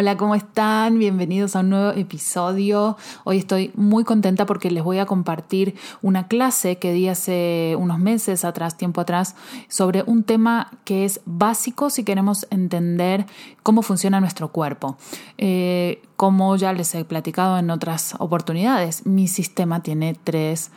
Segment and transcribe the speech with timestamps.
[0.00, 1.00] Hola, ¿cómo están?
[1.00, 2.96] Bienvenidos a un nuevo episodio.
[3.24, 7.98] Hoy estoy muy contenta porque les voy a compartir una clase que di hace unos
[7.98, 9.34] meses atrás, tiempo atrás,
[9.66, 13.26] sobre un tema que es básico si queremos entender
[13.64, 14.96] cómo funciona nuestro cuerpo.
[15.36, 20.70] Eh, como ya les he platicado en otras oportunidades, mi sistema tiene tres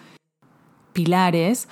[0.93, 1.67] pilares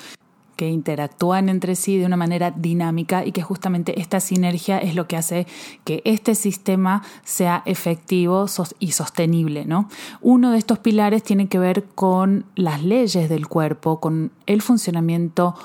[0.59, 5.07] que interactúan entre sí de una manera dinámica y que justamente esta sinergia es lo
[5.07, 5.47] que hace
[5.85, 8.45] que este sistema sea efectivo
[8.77, 9.63] y sostenible.
[9.63, 9.87] ¿no?
[10.19, 15.55] Uno de estos pilares tiene que ver con las leyes del cuerpo, con el funcionamiento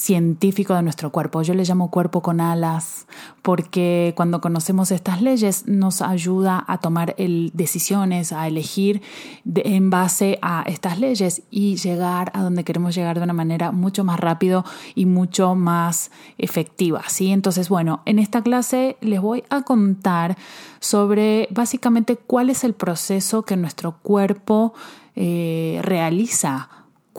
[0.00, 1.42] científico de nuestro cuerpo.
[1.42, 3.06] Yo le llamo cuerpo con alas
[3.42, 9.02] porque cuando conocemos estas leyes nos ayuda a tomar decisiones, a elegir
[9.44, 14.02] en base a estas leyes y llegar a donde queremos llegar de una manera mucho
[14.02, 14.64] más rápido
[14.94, 17.02] y mucho más efectiva.
[17.08, 17.30] ¿sí?
[17.30, 20.38] Entonces, bueno, en esta clase les voy a contar
[20.80, 24.72] sobre básicamente cuál es el proceso que nuestro cuerpo
[25.14, 26.70] eh, realiza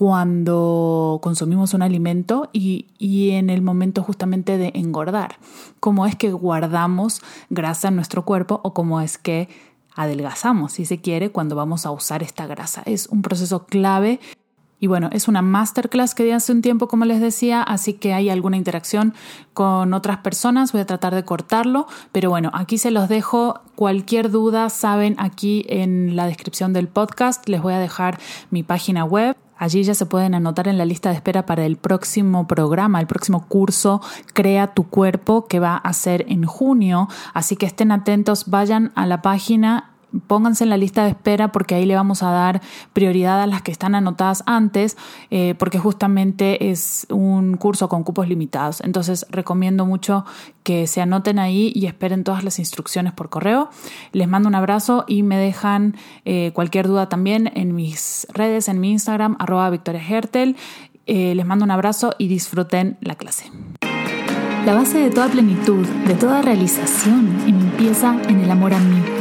[0.02, 2.88] cuando consumimos un alimento y,
[3.34, 5.36] en el momento justamente de engordar.
[5.80, 7.22] Cómo es que guardamos
[7.52, 9.48] grasa en nuestro cuerpo o cómo es que
[9.96, 12.82] adelgazamos, si se quiere, cuando vamos a usar esta grasa.
[12.88, 14.20] Es un proceso clave
[14.82, 18.14] y bueno, es una masterclass que di hace un tiempo, como les decía, así que
[18.14, 19.14] hay alguna interacción
[19.54, 20.72] con otras personas.
[20.72, 23.62] Voy a tratar de cortarlo, pero bueno, aquí se los dejo.
[23.76, 29.06] Cualquier duda, saben, aquí en la descripción del podcast les voy a dejar mi página
[29.06, 33.00] web Allí ya se pueden anotar en la lista de espera para el próximo programa,
[33.00, 34.02] el próximo curso
[34.34, 37.08] Crea tu cuerpo que va a ser en junio.
[37.36, 39.91] Así que estén atentos, vayan a la página
[40.28, 42.62] pónganse en la lista de espera porque ahí le vamos a dar
[42.94, 44.98] prioridad a las que están anotadas antes,
[45.30, 48.82] eh, porque justamente es un curso con cupos limitados.
[48.82, 50.26] Entonces recomiendo mucho
[50.64, 53.70] que se anoten ahí y esperen todas las instrucciones por correo.
[54.12, 58.80] Les mando un abrazo y me dejan eh, cualquier duda también en mis redes, en
[58.80, 60.56] mi Instagram, arroba Victoria Hertel.
[61.08, 63.52] Eh, les mando un abrazo y disfruten la clase.
[64.66, 69.21] La base de toda plenitud, de toda realización, empieza en el amor a mí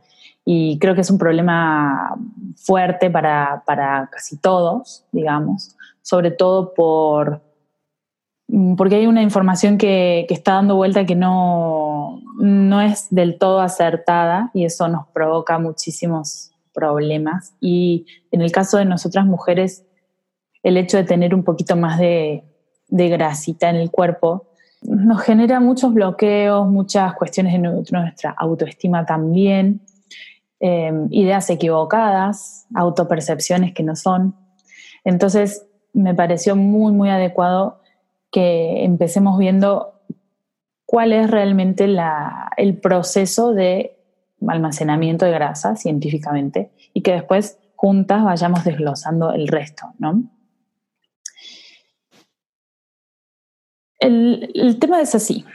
[0.45, 2.15] y creo que es un problema
[2.55, 3.63] fuerte para,
[4.11, 7.41] casi todos, digamos, sobre todo por,
[8.47, 13.61] mm, porque hay una información que, está dando vuelta que no, no es del todo
[13.61, 17.53] acertada y eso nos provoca muchísimos problemas.
[17.59, 19.85] Y en el caso de nosotras mujeres,
[20.63, 22.43] el hecho de tener un poquito más de,
[22.87, 24.47] de grasita en el cuerpo
[24.81, 29.81] nos genera muchos bloqueos, muchas cuestiones de nuestra autoestima también.
[30.63, 34.35] Em, ideas equivocadas, autopercepciones que no son.
[35.03, 37.81] Entonces, me pareció muy, muy adecuado
[38.31, 40.03] que empecemos viendo
[40.85, 41.91] cuál es realmente
[42.57, 43.97] el proceso de
[44.47, 50.25] almacenamiento de grasa científicamente y que después juntas vayamos desglosando el resto, ¿no?
[54.01, 55.45] El, tema es así.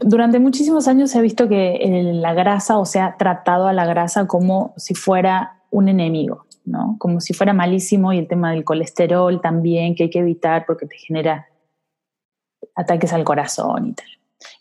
[0.00, 1.80] Durante muchísimos años se ha visto que
[2.12, 6.96] la grasa, o sea, tratado a la grasa como si fuera un enemigo, ¿no?
[6.98, 10.86] Como si fuera malísimo y el tema del colesterol también, que hay que evitar porque
[10.86, 11.48] te genera
[12.74, 14.06] ataques al corazón y tal.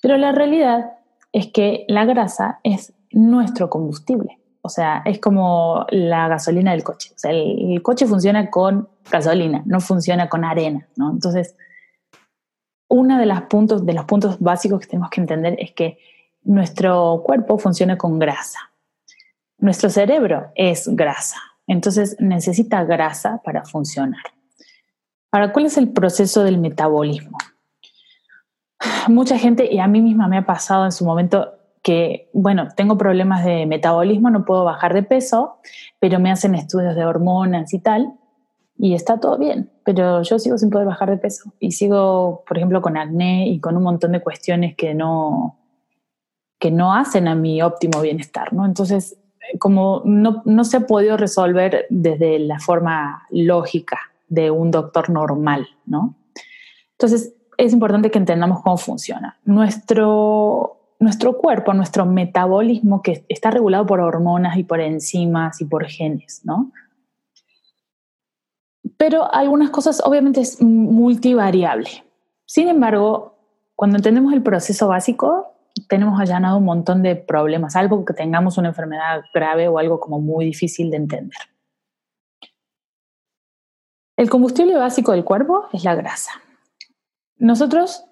[0.02, 0.94] Pero la realidad
[1.34, 4.40] es que la grasa es nuestro combustible.
[4.62, 7.12] O sea, es como la gasolina del coche.
[7.14, 11.12] O sea, el, el coche funciona con gasolina, no funciona con arena, ¿no?
[11.12, 11.58] Entonces,
[12.94, 15.98] uno de, de los puntos básicos que tenemos que entender es que
[16.44, 18.60] nuestro cuerpo funciona con grasa.
[19.58, 24.22] Nuestro cerebro es grasa, entonces necesita grasa para funcionar.
[25.32, 27.40] Ahora, ¿cuál es el proceso del metabolismo?
[29.08, 31.52] Mucha gente, y a mí misma me ha pasado en su momento,
[31.82, 35.58] que, bueno, tengo problemas de metabolismo, no puedo bajar de peso,
[36.00, 38.14] pero me hacen estudios de hormonas y tal,
[38.84, 42.58] y está todo bien, pero yo sigo sin poder bajar de peso y sigo, por
[42.58, 45.58] ejemplo, con acné y con un montón de cuestiones que no,
[46.60, 48.66] que no hacen a mi óptimo bienestar, ¿no?
[48.66, 49.18] Entonces,
[49.58, 53.98] como no, no se ha podido resolver desde la forma lógica
[54.28, 56.16] de un doctor normal, ¿no?
[56.92, 59.40] Entonces, es importante que entendamos cómo funciona.
[59.46, 65.86] Nuestro, nuestro cuerpo, nuestro metabolismo, que está regulado por hormonas y por enzimas y por
[65.86, 66.74] genes, ¿no?
[69.06, 72.06] Pero algunas cosas obviamente es multivariable.
[72.46, 73.36] Sin embargo,
[73.76, 75.58] cuando entendemos el proceso básico,
[75.90, 80.22] tenemos allanado un montón de problemas, algo que tengamos una enfermedad grave o algo como
[80.22, 81.38] muy difícil de entender.
[84.16, 86.32] El combustible básico del cuerpo es la grasa.
[87.36, 88.06] Nosotros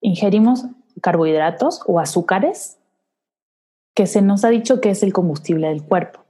[0.00, 0.66] ingerimos
[1.02, 2.80] carbohidratos o azúcares
[3.94, 6.24] que se nos ha dicho que es el combustible del cuerpo.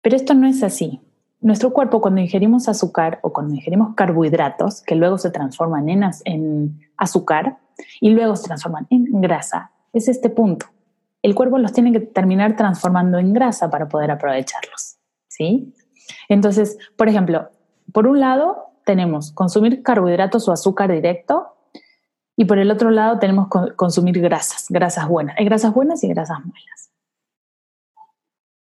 [0.00, 1.00] Pero esto no es así.
[1.46, 6.80] Nuestro cuerpo cuando ingerimos azúcar o cuando ingerimos carbohidratos, que luego se transforman en, en
[6.96, 7.58] azúcar
[8.00, 10.66] y luego se transforman en grasa, es este punto.
[11.22, 14.96] El cuerpo los tiene que terminar transformando en grasa para poder aprovecharlos.
[15.28, 15.72] ¿Sí?
[16.28, 17.48] Entonces, por ejemplo,
[17.92, 21.54] por un lado tenemos consumir carbohidratos o azúcar directo
[22.34, 23.46] y por el otro lado tenemos
[23.76, 25.36] consumir grasas, grasas buenas.
[25.38, 26.90] Hay grasas buenas y grasas malas.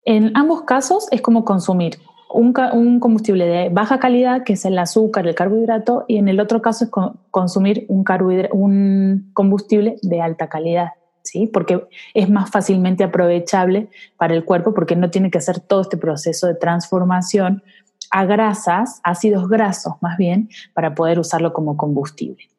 [0.05, 2.00] En ambos casos es como consumir
[2.32, 6.62] un, combustible de baja calidad, que es el azúcar, el carbohidrato, y en el otro
[6.62, 6.90] caso es
[7.31, 8.05] consumir un,
[8.52, 10.90] un combustible de alta calidad.
[11.25, 11.46] ¿Sí?
[11.46, 15.96] Porque es más fácilmente aprovechable para el cuerpo porque no tiene que hacer todo este
[15.96, 17.62] proceso de transformación
[18.11, 22.50] a grasas, ácidos grasos más bien, para poder usarlo como combustible.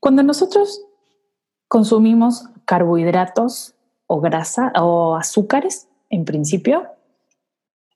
[0.00, 0.84] Cuando nosotros
[1.68, 3.74] consumimos carbohidratos
[4.06, 6.86] o grasa o azúcares, en principio,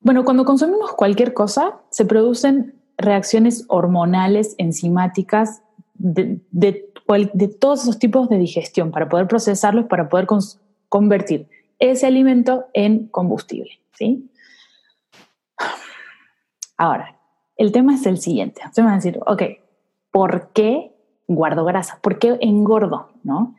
[0.01, 5.63] bueno, cuando consumimos cualquier cosa, se producen reacciones hormonales, enzimáticas,
[5.95, 10.27] de, de todos esos tipos de digestión para poder procesarlos, para poder
[10.89, 11.49] convertir
[11.79, 13.81] ese alimento en combustible.
[13.93, 14.31] ¿sí?
[16.77, 17.19] Ahora,
[17.57, 18.63] el tema es el siguiente.
[18.67, 19.43] Usted me va a decir, ok,
[20.11, 20.93] ¿por qué
[21.27, 21.99] guardo grasa?
[22.03, 23.11] ¿Por qué engordo?
[23.23, 23.55] ¿No?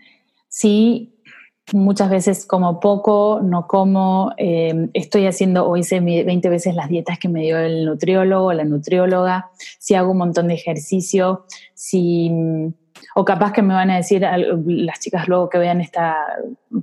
[0.47, 1.16] Si
[1.73, 7.19] muchas veces como poco, no como, eh, estoy haciendo o hice 20 veces las dietas
[7.19, 12.31] que me dio el nutriólogo la nutrióloga, si hago un montón de ejercicio, si,
[13.15, 14.25] o capaz que me van a decir
[14.65, 16.17] las chicas luego que vean esta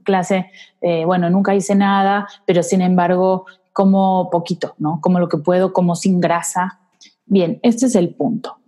[0.03, 0.51] clase,
[0.81, 5.01] eh, bueno, nunca hice nada, pero sin embargo como poquito, ¿no?
[5.01, 6.79] Como lo que puedo, como sin grasa.
[7.27, 8.59] Bien, este es el punto.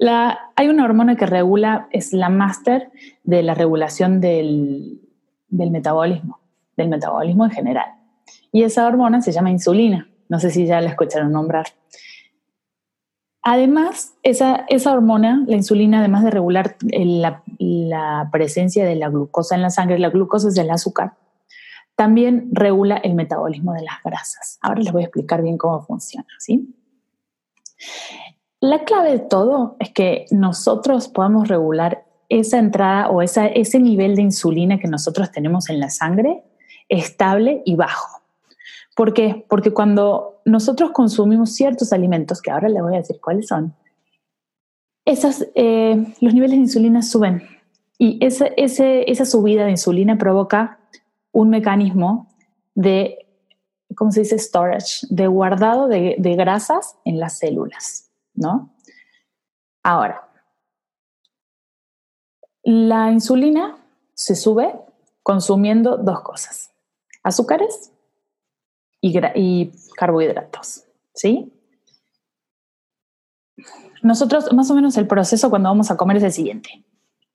[0.00, 2.90] Hay una hormona que regula, es la máster
[3.24, 5.00] de la regulación del,
[5.48, 6.40] del metabolismo,
[6.76, 7.86] del metabolismo en general.
[8.52, 10.08] Y esa hormona se llama insulina.
[10.28, 11.66] No sé si ya la escucharon nombrar.
[13.42, 19.54] Además, esa, esa hormona, la insulina, además de regular la, la, presencia de la glucosa
[19.54, 21.14] en la sangre, la glucosa es el azúcar,
[21.94, 24.58] también regula el metabolismo de las grasas.
[24.60, 26.74] Ahora les voy a explicar bien cómo funciona, ¿sí?
[28.60, 34.16] La clave de todo es que nosotros podamos regular esa entrada o esa, ese nivel
[34.16, 36.42] de insulina que nosotros tenemos en la sangre
[36.88, 38.22] estable y bajo.
[38.94, 39.44] ¿Por qué?
[39.48, 43.74] Porque cuando nosotros consumimos ciertos alimentos, que ahora les voy a decir cuáles son,
[45.04, 47.42] esas, eh, los niveles de insulina suben
[47.98, 50.78] y esa, esa subida de insulina provoca
[51.32, 52.28] un mecanismo
[52.74, 53.26] de,
[53.96, 54.38] ¿cómo se dice?
[54.38, 58.74] Storage, de guardado de, grasas en las células, ¿no?
[59.82, 60.27] Ahora,
[62.68, 63.78] la insulina
[64.12, 64.74] se sube
[65.22, 66.70] consumiendo dos cosas,
[67.22, 67.92] azúcares
[69.00, 70.84] y, carbohidratos,
[71.14, 71.50] ¿sí?
[74.02, 76.84] Nosotros, más o menos el proceso cuando vamos a comer es el siguiente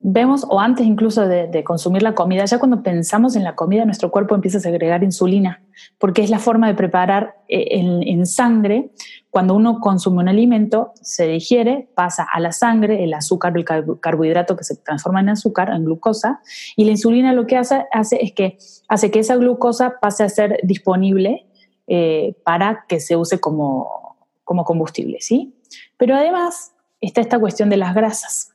[0.03, 4.11] vemos, o antes incluso de, consumir la comida, ya cuando pensamos en la comida, nuestro
[4.11, 5.63] cuerpo empieza a segregar insulina,
[5.97, 8.91] porque es la forma de preparar eh, en, sangre.
[9.29, 13.65] Cuando uno consume un alimento, se digiere, pasa a la sangre el azúcar, el
[13.99, 16.41] carbohidrato que se transforma en azúcar, en glucosa,
[16.75, 18.57] y la insulina lo que hace, hace es que
[18.89, 21.47] hace que esa glucosa pase a ser disponible
[21.87, 25.55] eh, para que se use como, como combustible, ¿sí?
[25.97, 28.52] Pero además está esta cuestión de las grasas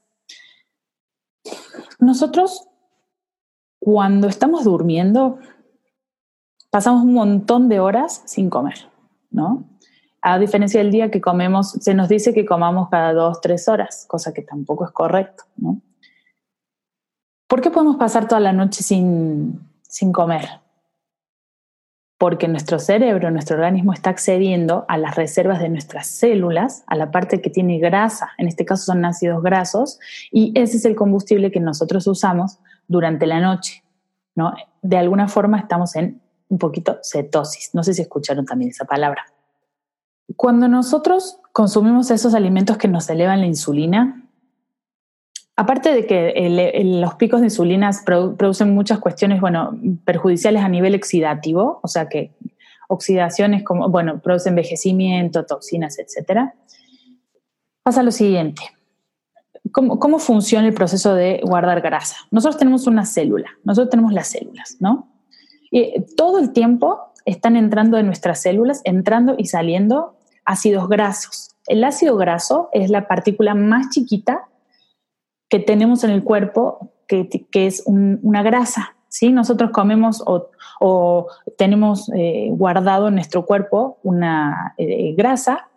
[1.99, 2.69] nosotros,
[3.79, 5.39] cuando estamos durmiendo,
[6.71, 8.89] pasamos un montón de horas sin comer,
[9.31, 9.65] ¿no?
[10.21, 14.05] A diferencia del día que comemos, se nos dice que comamos cada dos, tres horas,
[14.09, 15.81] cosa que tampoco es correcto, ¿no?
[17.47, 20.61] ¿Por qué podemos pasar toda la noche sin, sin comer?
[22.19, 27.13] Porque nuestro cerebro, nuestro organismo está accediendo a las reservas de nuestras células, a la
[27.13, 30.01] parte que tiene grasa, en este caso son ácidos grasos,
[30.33, 32.59] y ese es el combustible que nosotros usamos
[32.89, 33.85] durante la noche.
[34.35, 34.53] ¿no?
[34.83, 37.71] De alguna forma estamos en un poquito cetosis.
[37.75, 39.27] No sé si escucharon también esa palabra.
[40.35, 44.28] Cuando nosotros consumimos esos alimentos que nos elevan la insulina,
[45.61, 51.81] Aparte de que los picos de insulina producen muchas cuestiones, bueno, perjudiciales a nivel oxidativo,
[51.83, 52.31] o sea que
[52.87, 56.53] oxidaciones como, bueno, produce envejecimiento, toxinas, etc.
[57.83, 58.63] pasa lo siguiente.
[59.73, 62.19] ¿Cómo, ¿Cómo, funciona el proceso de guardar grasa?
[62.31, 65.09] Nosotros tenemos una célula, nosotros tenemos las células, ¿no?
[65.73, 71.57] Y todo el tiempo están entrando en nuestras células, entrando y saliendo ácidos grasos.
[71.67, 74.48] El ácido graso es la partícula más chiquita
[75.49, 78.97] que tenemos en el cuerpo, que, que es una grasa.
[79.09, 79.33] ¿sí?
[79.33, 81.27] Nosotros comemos o,
[81.57, 85.69] tenemos eh, guardado en nuestro cuerpo una eh, grasa.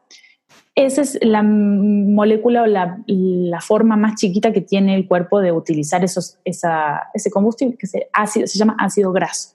[0.75, 6.03] Esa es la molécula o la, forma más chiquita que tiene el cuerpo de utilizar
[6.03, 9.49] esos, ese combustible que se, ácido, se llama ácido graso.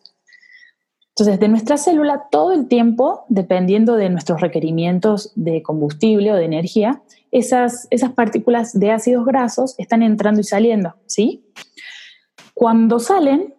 [1.11, 6.45] Entonces, de nuestra célula, todo el tiempo, dependiendo de nuestros requerimientos de combustible o de
[6.45, 11.53] energía, esas, esas partículas de ácidos grasos están entrando y saliendo, ¿sí?
[12.55, 13.55] Cuando salen,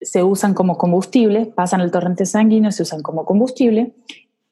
[0.00, 3.94] se usan como combustible, pasan al torrente sanguíneo, se usan como combustible,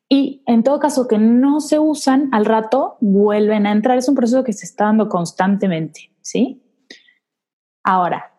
[0.09, 3.99] y en todo caso que no se usan, al rato vuelven a entrar.
[3.99, 6.63] Es un proceso que se está dando constantemente, ¿sí?
[7.83, 8.33] Ahora,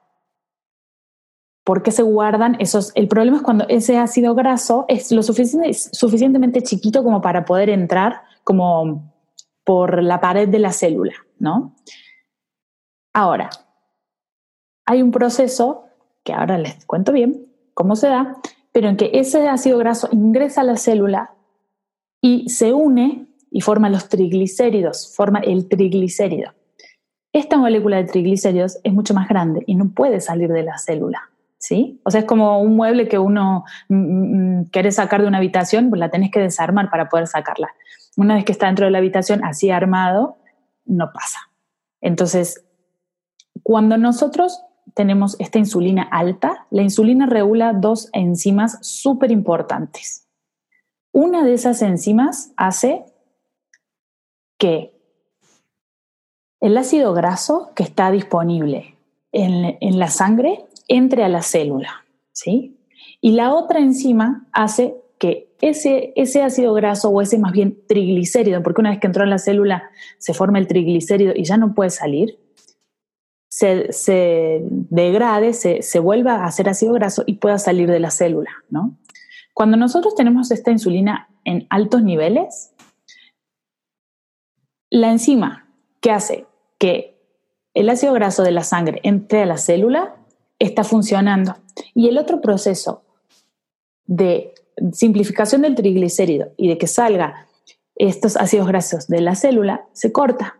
[1.67, 2.93] ¿Por qué se guardan esos?
[2.95, 8.21] El problema es cuando ese ácido graso es lo suficientemente chiquito como para poder entrar
[8.45, 9.13] como
[9.67, 11.75] por la pared de la célula, ¿no?
[13.13, 13.49] Ahora,
[14.85, 15.83] hay un proceso
[16.23, 18.37] que ahora les cuento bien cómo se da,
[18.71, 21.33] pero en que ese ácido graso ingresa a la célula
[22.21, 26.53] y se une y forma los triglicéridos, forma el triglicérido.
[27.33, 31.29] Esta molécula de triglicéridos es mucho más grande y no puede salir de la célula.
[31.57, 31.99] ¿sí?
[32.05, 35.39] O sea, es como un mueble que uno mm, mm, mm, quiere sacar de una
[35.39, 37.67] habitación, pues la tenés que desarmar para poder sacarla.
[38.17, 40.37] Una vez que está dentro de la habitación así armado,
[40.85, 41.39] no pasa.
[42.01, 42.65] Entonces,
[43.61, 44.63] cuando nosotros
[44.95, 50.27] tenemos esta insulina alta, la insulina regula dos enzimas súper importantes.
[51.11, 53.05] Una de esas enzimas hace
[54.57, 54.93] que
[56.59, 58.97] el ácido graso que está disponible
[59.31, 62.79] en, en la sangre entre a la célula, ¿sí?
[63.21, 68.61] Y la otra enzima hace que ese, ese ácido graso o ese más bien triglicérido,
[68.61, 71.73] porque una vez que entró en la célula se forma el triglicérido y ya no
[71.73, 72.39] puede salir,
[73.49, 78.11] se, se degrade, se, se, vuelva a hacer ácido graso y pueda salir de la
[78.11, 78.97] célula, ¿no?
[79.53, 82.73] Cuando nosotros tenemos esta insulina en altos niveles,
[84.91, 85.67] la enzima
[85.99, 86.45] que hace
[86.77, 87.17] que
[87.73, 90.15] el ácido graso de la sangre entre a la célula
[90.59, 91.55] está funcionando.
[91.93, 93.03] Y el otro proceso
[94.05, 94.53] de
[94.93, 97.47] simplificación del triglicérido y de que salga
[97.95, 100.59] estos ácidos grasos de la célula se corta.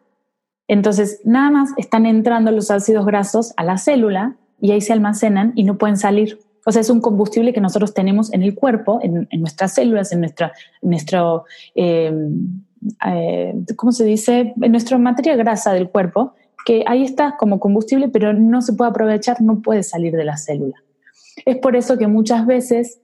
[0.67, 5.53] Entonces, nada más están entrando los ácidos grasos a la célula y ahí se almacenan
[5.55, 6.39] y no pueden salir.
[6.65, 10.19] O sea, es un combustible que nosotros tenemos en el cuerpo, en, nuestras células, en
[10.19, 11.45] nuestra, nuestro,
[11.75, 12.11] eh,
[13.05, 14.53] eh, ¿cómo se dice?
[14.61, 16.33] En nuestra materia grasa del cuerpo,
[16.65, 20.35] que ahí está como combustible, pero no se puede aprovechar, no puede salir de la
[20.35, 20.75] célula.
[21.45, 22.99] Es por eso que muchas veces,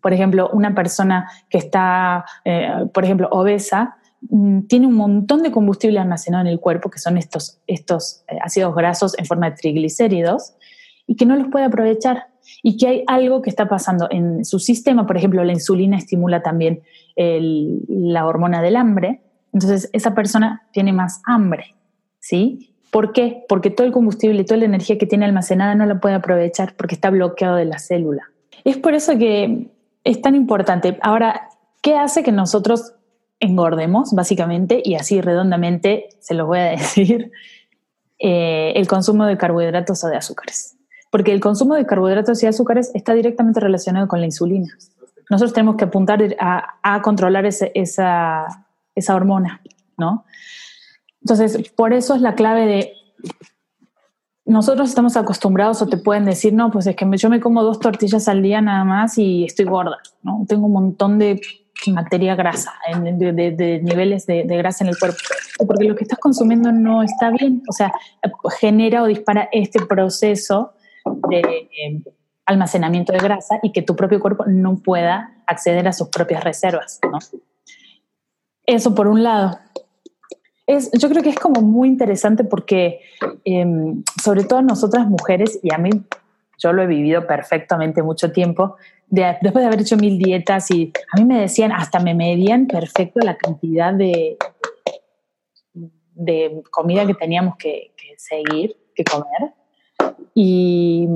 [0.00, 3.96] por ejemplo, una persona que está, eh, por ejemplo, obesa,
[4.30, 8.38] mm, tiene un montón de combustible almacenado en el cuerpo, que son estos, estos eh,
[8.42, 10.54] ácidos grasos en forma de triglicéridos,
[11.06, 12.28] y que no los puede aprovechar.
[12.62, 16.42] Y que hay algo que está pasando en su sistema, por ejemplo, la insulina estimula
[16.42, 16.82] también
[17.16, 19.22] la hormona del hambre,
[19.52, 21.76] entonces esa persona tiene más hambre.
[22.26, 22.74] ¿sí?
[22.90, 23.44] ¿Por qué?
[23.48, 26.96] Porque todo el combustible toda la energía que tiene almacenada no la puede aprovechar porque
[26.96, 28.22] está bloqueado de la célula.
[28.64, 29.68] Es por eso que
[30.06, 30.98] es tan importante.
[31.02, 31.48] Ahora,
[31.82, 32.94] ¿qué hace que nosotros
[33.40, 34.80] engordemos, básicamente?
[34.84, 37.32] Y así redondamente se lo voy a decir,
[38.18, 40.76] eh, el consumo de carbohidratos o de azúcares.
[41.10, 44.78] Porque el consumo de carbohidratos y azúcares está directamente relacionado con la insulina.
[45.28, 49.60] Nosotros tenemos que apuntar a, controlar esa, esa hormona,
[49.98, 50.24] ¿no?
[51.20, 52.92] Entonces, por eso es la clave de
[54.46, 57.80] nosotros estamos acostumbrados o te pueden decir, no, pues es que yo me como dos
[57.80, 60.44] tortillas al día nada más y estoy gorda, ¿no?
[60.48, 61.40] Tengo un montón de
[61.88, 62.72] materia grasa,
[63.02, 65.18] de, niveles de, grasa en el cuerpo,
[65.66, 67.92] porque lo que estás consumiendo no está bien, o sea,
[68.58, 70.72] genera o dispara este proceso
[71.28, 72.02] de eh,
[72.46, 77.00] almacenamiento de grasa y que tu propio cuerpo no pueda acceder a sus propias reservas,
[77.02, 77.18] ¿no?
[78.64, 79.58] Eso por un lado
[80.66, 83.00] yo creo que es como muy interesante porque,
[83.44, 85.90] em, sobre todo nosotras mujeres, y a mí
[86.58, 88.76] yo lo he vivido perfectamente mucho tiempo,
[89.08, 93.20] después de haber hecho mil dietas y a mí me decían, hasta me medían perfecto
[93.20, 94.36] la cantidad de,
[96.16, 99.52] de comida que teníamos que, seguir, que comer.
[100.34, 101.06] Y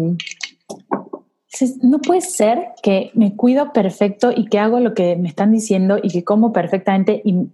[1.83, 5.99] no puede ser que me cuido perfecto y que hago lo que me están diciendo
[6.00, 7.49] y que como perfectamente y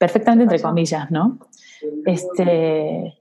[0.00, 1.38] perfectamente entre comillas, ¿no?
[2.06, 3.18] Este,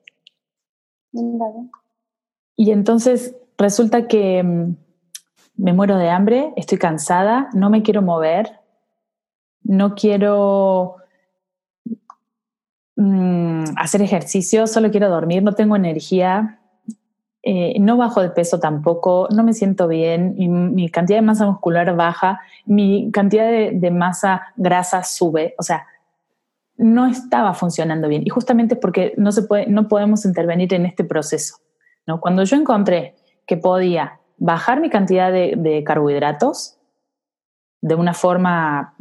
[2.55, 4.75] y entonces resulta que mm,
[5.57, 8.62] me muero de hambre, estoy cansada, no me quiero mover,
[9.62, 10.95] no quiero
[12.95, 16.62] mm, hacer ejercicio, solo quiero dormir, no tengo energía,
[17.43, 20.36] eh, no bajo de peso tampoco, no me siento bien,
[20.74, 25.86] mi, cantidad de masa muscular baja, mi cantidad de, masa grasa sube, o sea,
[26.79, 28.24] no estaba funcionando bien.
[28.25, 31.57] Y justamente porque no, se puede, no podemos intervenir en este proceso.
[32.07, 32.19] ¿no?
[32.19, 36.77] Cuando yo encontré que podía bajar mi cantidad de carbohidratos
[37.81, 38.95] de una forma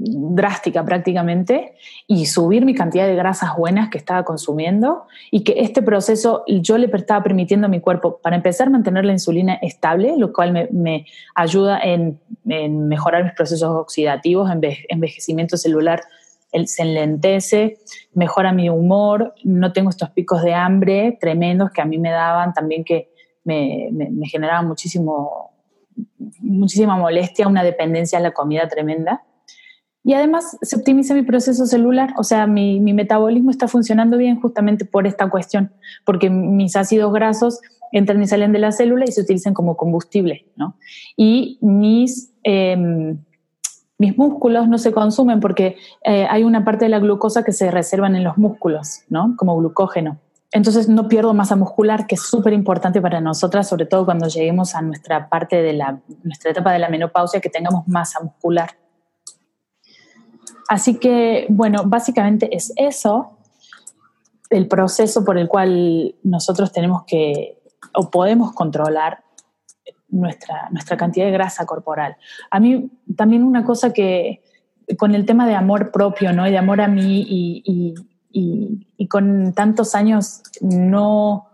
[0.00, 1.74] drástica prácticamente
[2.06, 6.78] y subir mi cantidad de grasas buenas que estaba consumiendo y que este proceso yo
[6.78, 11.06] le estaba permitiendo a mi cuerpo, para empezar, mantener la insulina estable, lo cual me,
[11.34, 14.50] ayuda en, mejorar mis procesos oxidativos,
[14.88, 16.02] envejecimiento celular
[16.66, 17.78] se enlentece,
[18.14, 22.52] mejora mi humor, no tengo estos picos de hambre tremendos que a mí me daban
[22.52, 23.10] también que
[23.44, 25.52] me, me generaban muchísimo,
[26.40, 29.22] muchísima molestia, una dependencia a la comida tremenda.
[30.04, 34.84] Y además se optimiza mi proceso celular, o sea, mi, metabolismo está funcionando bien justamente
[34.84, 35.72] por esta cuestión,
[36.06, 37.60] porque mis ácidos grasos
[37.92, 40.78] entran y salen de la célula y se utilizan como combustible, ¿no?
[41.16, 43.18] Y mis, em,
[43.98, 47.70] mis músculos no se consumen porque eh, hay una parte de la glucosa que se
[47.70, 49.34] reservan en los músculos, ¿no?
[49.36, 50.18] Como glucógeno.
[50.50, 54.74] Entonces no pierdo masa muscular, que es súper importante para nosotras, sobre todo cuando lleguemos
[54.74, 58.70] a nuestra parte de la, nuestra etapa de la menopausia, que tengamos masa muscular.
[60.68, 63.38] Así que, bueno, básicamente es eso,
[64.48, 67.58] el proceso por el cual nosotros tenemos que
[67.94, 69.24] o podemos controlar
[70.08, 72.16] nuestra, nuestra cantidad de grasa corporal.
[72.50, 74.42] A mí también una cosa que
[74.96, 76.46] con el tema de amor propio, ¿no?
[76.46, 77.94] Y de amor a mí y,
[79.08, 81.48] con tantos años no,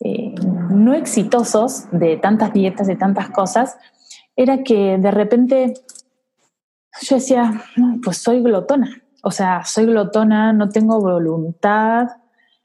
[0.00, 0.34] eh,
[0.70, 3.76] no exitosos de tantas dietas, de tantas cosas,
[4.34, 5.74] era que de repente
[7.02, 7.62] yo decía,
[8.02, 9.02] pues soy glotona.
[9.22, 12.08] O sea, soy glotona, no tengo voluntad,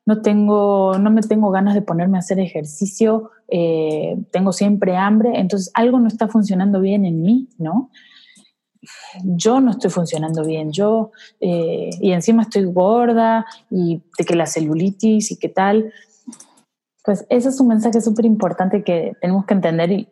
[0.05, 5.39] no tengo, no me tengo ganas de ponerme a hacer ejercicio, eh, tengo siempre hambre,
[5.39, 7.89] entonces algo no está funcionando bien en mí, ¿no?
[9.23, 14.45] Yo no estoy funcionando bien, yo, eh, y encima estoy gorda, y de que la
[14.45, 15.91] celulitis y qué tal.
[17.03, 20.07] Pues ese es un mensaje súper importante que tenemos que entender y,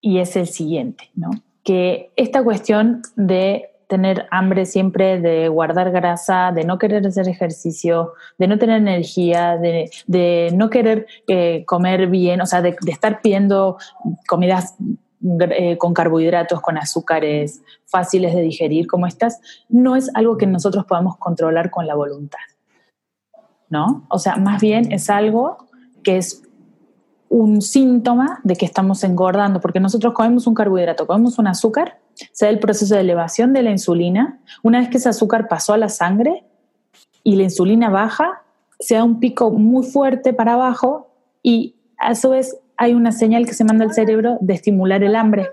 [0.00, 1.30] y es el siguiente, ¿no?
[1.64, 8.12] que esta cuestión de tener hambre siempre, de guardar grasa, de no querer hacer ejercicio,
[8.38, 13.78] de no tener energía, de, no querer eh, comer bien, o sea, de, estar pidiendo
[14.26, 14.76] comidas
[15.50, 20.84] eh, con carbohidratos, con azúcares fáciles de digerir como estas, no es algo que nosotros
[20.84, 22.38] podamos controlar con la voluntad.
[23.70, 24.04] ¿No?
[24.08, 25.56] O sea, más bien es algo
[26.02, 26.42] que es
[27.28, 31.98] un síntoma de que estamos engordando, porque nosotros comemos un carbohidrato, comemos un azúcar,
[32.32, 35.72] se da el proceso de elevación de la insulina, una vez que ese azúcar pasó
[35.72, 36.44] a la sangre
[37.22, 38.42] y la insulina baja,
[38.78, 41.10] se da un pico muy fuerte para abajo
[41.42, 45.16] y a su vez hay una señal que se manda al cerebro de estimular el
[45.16, 45.48] hambre.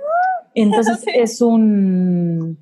[0.53, 2.57] Entonces es un,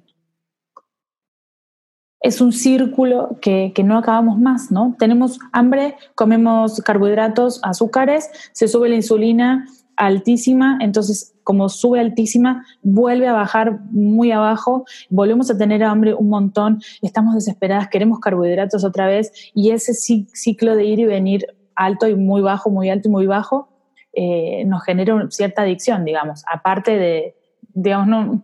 [2.21, 4.95] es un círculo que, no acabamos más, ¿no?
[4.99, 9.65] Tenemos hambre, comemos carbohidratos, azúcares, se sube la insulina
[9.99, 16.29] altísima, entonces como sube altísima, vuelve a bajar muy abajo, volvemos a tener hambre un
[16.29, 22.07] montón, estamos desesperadas, queremos carbohidratos otra vez y ese ciclo de ir y venir alto
[22.07, 23.67] y muy bajo, muy alto y muy bajo,
[24.13, 27.35] eh, nos genera cierta adicción, digamos, aparte de,
[27.73, 28.43] digamos, no,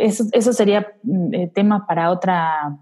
[0.00, 2.78] eso, eso, sería mm, eh, tema para otra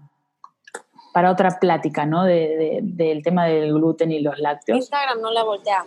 [1.13, 2.25] para otra plática, ¿no?
[2.25, 4.77] del tema del gluten y los lácteos.
[4.77, 5.83] Instagram no la voltea.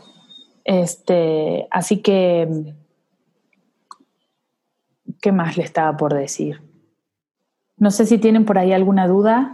[0.64, 2.74] Este, así que,
[5.20, 6.62] ¿qué más le estaba por decir?
[7.76, 9.52] No sé si tienen por ahí alguna duda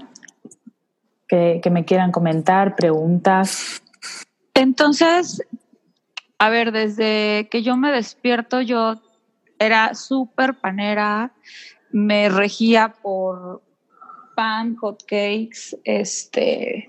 [1.28, 3.82] que, que me quieran comentar, preguntas.
[4.54, 5.42] Entonces,
[6.38, 8.96] a ver, desde que yo me despierto, yo
[9.58, 11.32] era súper panera,
[11.90, 13.62] me regía por
[14.34, 16.88] pan, hot cakes, este,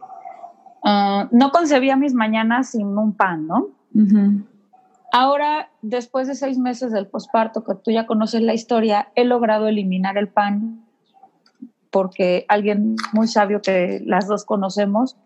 [0.83, 3.69] ah, no concebía mis mañanas sin un pan, ¿no?
[5.11, 9.67] Ahora, después de seis meses del posparto, que tú ya conoces la historia, he logrado
[9.67, 10.83] eliminar el pan
[11.89, 15.17] porque alguien muy sabio que las dos conocemos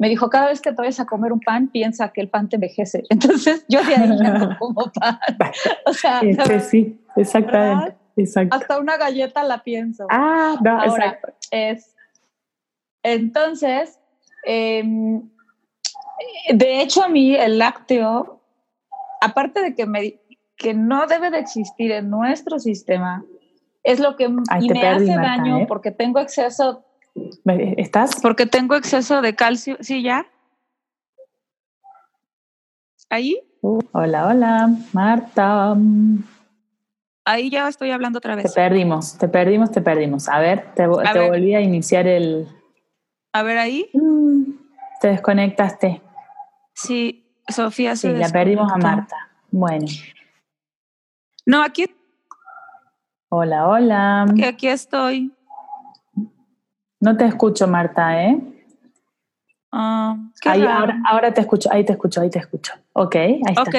[0.00, 2.48] me dijo, cada vez que te vayas a comer un pan, piensa que el pan
[2.48, 3.02] te envejece.
[3.10, 5.18] Entonces yo de ahí no como pan.
[5.86, 6.22] o sea,
[6.60, 7.96] sí, exactamente.
[8.50, 10.06] Hasta una galleta la pienso.
[10.10, 11.34] Ah, no, exacto.
[11.50, 11.94] Es,
[13.02, 13.98] entonces,
[14.44, 15.28] em,
[16.52, 18.40] de hecho a mí el lácteo,
[19.20, 20.20] aparte de que, me,
[20.56, 23.24] que no debe de existir en nuestro sistema,
[23.82, 25.66] es lo que me hace daño ¿eh?
[25.66, 26.84] porque tengo exceso.
[27.76, 28.20] ¿Estás?
[28.20, 29.76] Porque tengo exceso de calcio.
[29.80, 30.26] ¿Sí, ya?
[33.08, 33.40] ¿Ahí?
[33.62, 35.76] Uh, hola, hola, Marta.
[37.24, 38.46] Ahí ya estoy hablando otra vez.
[38.46, 40.28] Te perdimos, te perdimos, te perdimos.
[40.28, 42.46] A ver, te, volví a iniciar el.
[43.32, 43.90] A ver ahí.
[43.92, 44.52] Mm,
[45.00, 46.00] te desconectaste.
[46.82, 49.16] Sí, Sofía se Sí, la perdimos a Marta.
[49.50, 49.86] Bueno.
[51.44, 51.86] No, aquí.
[53.28, 54.26] Hola, hola.
[54.46, 55.32] Aquí estoy.
[57.00, 58.38] No te escucho, Marta, ¿eh?
[59.72, 60.16] Ah,
[61.04, 62.72] ahora, te escucho, ahí te escucho, ahí te escucho.
[62.92, 63.62] Ok, ahí está.
[63.62, 63.74] Ok,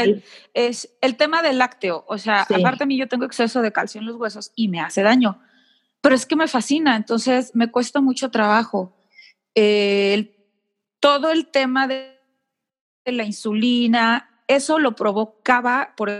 [0.53, 2.05] es el tema del lácteo.
[2.07, 4.79] O sea, aparte a mí yo tengo exceso de calcio en los huesos y me
[4.79, 5.39] hace daño.
[6.01, 8.93] Pero es que me fascina, entonces me cuesta mucho trabajo.
[9.53, 12.20] todo el tema de,
[13.05, 16.11] la insulina, eso lo provocaba, por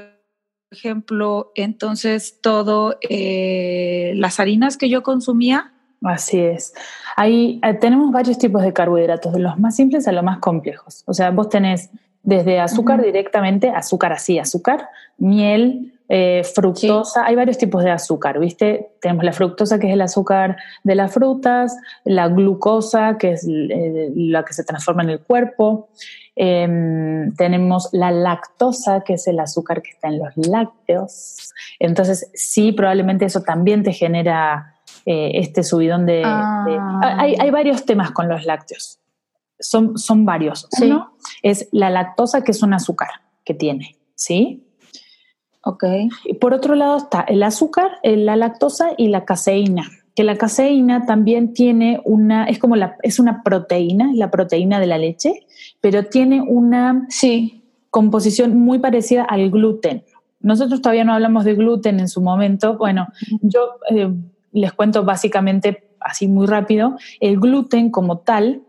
[0.72, 6.74] ejemplo, entonces todo, eh, las harinas que yo consumía, Así es.
[7.16, 11.04] Ahí eh, tenemos varios tipos de carbohidratos, de los más simples a los más complejos.
[11.06, 11.92] O sea, vos tenés
[12.24, 18.92] desde azúcar directamente, azúcar así, azúcar, miel, eh, fructosa, hay varios tipos de azúcar, ¿viste?
[19.00, 24.12] Tenemos la fructosa, que es el azúcar de las frutas, la glucosa, que es eh,
[24.16, 25.90] la que se transforma en el cuerpo,
[26.36, 31.52] em, tenemos la lactosa, que es el azúcar que está en los lácteos.
[31.80, 36.24] Entonces, sí, probablemente eso también te genera eh, este subidón de...
[36.26, 36.66] Ah.
[37.18, 39.00] hay, varios temas con los lácteos.
[39.60, 40.68] Son, son varios.
[40.82, 41.14] Uno
[41.44, 43.10] es la lactosa, que es un azúcar
[43.44, 44.68] que tiene, ¿sí?
[45.64, 45.84] Ok.
[46.26, 49.84] Y por otro lado está el azúcar, eh, la lactosa y la caseína.
[50.16, 54.88] Que la caseína también tiene una, es como la, es una proteína, la proteína de
[54.88, 55.46] la leche,
[55.80, 57.64] pero tiene una sí.
[57.90, 60.04] composición muy parecida al gluten.
[60.42, 62.78] Nosotros todavía no hablamos de gluten en su momento.
[62.78, 63.08] Bueno,
[63.42, 64.12] yo eh,
[64.52, 68.64] les cuento básicamente así muy rápido, el gluten como tal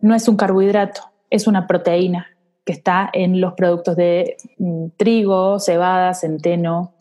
[0.00, 2.26] no es un carbohidrato, es una proteína
[2.64, 6.94] que está en los productos de mm, trigo, cebada, centeno,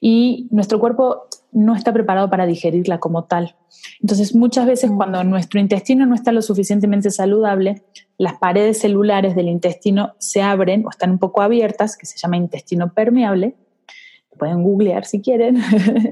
[0.00, 3.56] y nuestro cuerpo no está preparado para digerirla como tal.
[4.00, 4.96] Entonces, muchas veces mm.
[4.96, 7.82] cuando nuestro intestino no está lo suficientemente saludable,
[8.18, 12.36] las paredes celulares del intestino se abren o están un poco abiertas, que se llama
[12.36, 13.54] intestino permeable,
[14.38, 15.60] pueden googlear si quieren,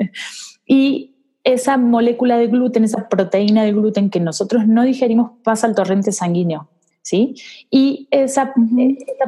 [0.67, 5.77] y esa molécula de gluten, esa proteína de gluten que nosotros no digerimos pasa al
[5.77, 6.69] torrente sanguíneo,
[7.03, 7.37] ¿sí?
[7.71, 8.53] Y esa,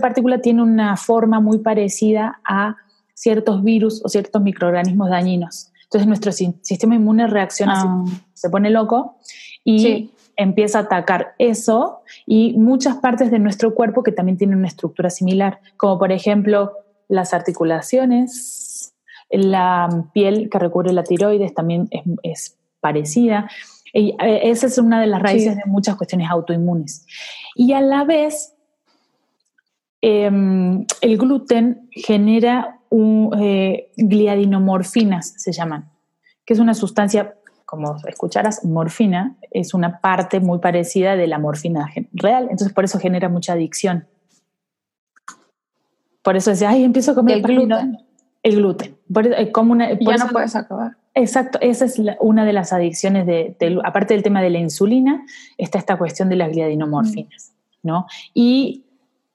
[0.00, 2.76] partícula tiene una forma muy parecida a
[3.14, 5.72] ciertos virus o ciertos microorganismos dañinos.
[5.88, 8.04] Entonces nuestro sistema inmune reacciona, ah.
[8.34, 9.16] se pone loco
[9.64, 14.68] y empieza a atacar eso y muchas partes de nuestro cuerpo que también tienen una
[14.68, 16.72] estructura similar, como por ejemplo
[17.08, 18.94] las articulaciones,
[19.30, 21.88] la piel que recubre la tiroides también
[22.22, 23.50] es, parecida.
[23.92, 27.04] Y eh, esa es una de las raíces de muchas cuestiones autoinmunes.
[27.56, 28.54] Y a la vez,
[30.00, 35.90] em, el gluten genera un, eh, gliadinomorfinas, se llaman,
[36.44, 41.90] que es una sustancia, como escucharas, morfina, es una parte muy parecida de la morfina
[42.12, 44.06] real, entonces por eso genera mucha adicción.
[46.22, 47.98] Por eso decía, ay, empiezo a comer gluten.
[48.42, 48.96] El gluten.
[49.36, 50.96] Eh, como una, ya no puedes acabar.
[51.14, 55.24] Exacto, esa es una de las adicciones, de, aparte del tema de la insulina,
[55.56, 58.06] está esta cuestión de las gliadinomorfinas, ¿no?
[58.34, 58.84] Y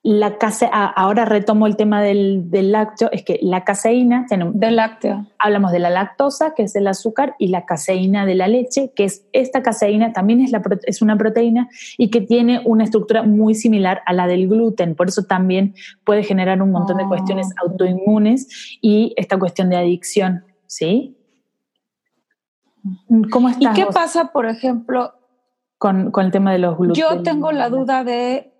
[0.06, 5.28] la case, ahora retomo el tema del, lácteo, es que la caseína, tenemos, del lácteo.
[5.40, 9.06] Hablamos de la lactosa, que es el azúcar, y la caseína de la leche, que
[9.06, 13.56] es esta caseína también es, la, es una proteína y que tiene una estructura muy
[13.56, 17.62] similar a la del gluten, por eso también puede generar un montón de cuestiones ah.
[17.66, 21.16] autoinmunes y esta cuestión de adicción, ¿sí?
[23.32, 23.78] ¿Cómo estás?
[23.78, 25.14] ¿Y qué pasa, por ejemplo,
[25.78, 27.02] con, con el tema de los gluten?
[27.02, 28.53] Yo tengo la duda de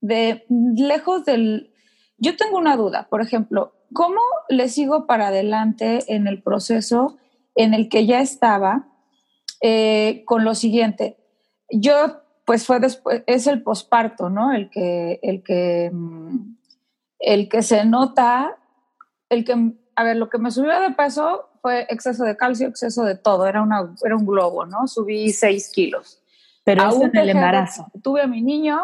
[0.00, 1.72] de lejos del...
[2.18, 7.16] Yo tengo una duda, por ejemplo, ¿cómo le sigo para adelante en el proceso
[7.54, 8.88] en el que ya estaba
[9.60, 11.16] eh, con lo siguiente?
[11.70, 14.52] Yo, pues fue después, es el posparto, ¿no?
[14.52, 16.56] El que, el que, mm,
[17.18, 18.56] el que se nota,
[19.28, 23.04] el que, a ver, lo que me subió de peso fue exceso de calcio, exceso
[23.04, 24.86] de todo, era, una, era un globo, ¿no?
[24.86, 26.22] Subí 6 kilos.
[26.64, 27.86] Pero Aún en el embarazo.
[28.02, 28.78] Tuve a mi niño,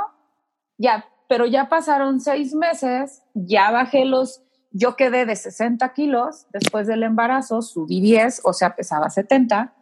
[0.84, 6.86] ya, pero ya pasaron seis meses, ya bajé los, yo quedé de 60 kilos después
[6.86, 9.74] del embarazo, subí 10, o sea, pesaba 70,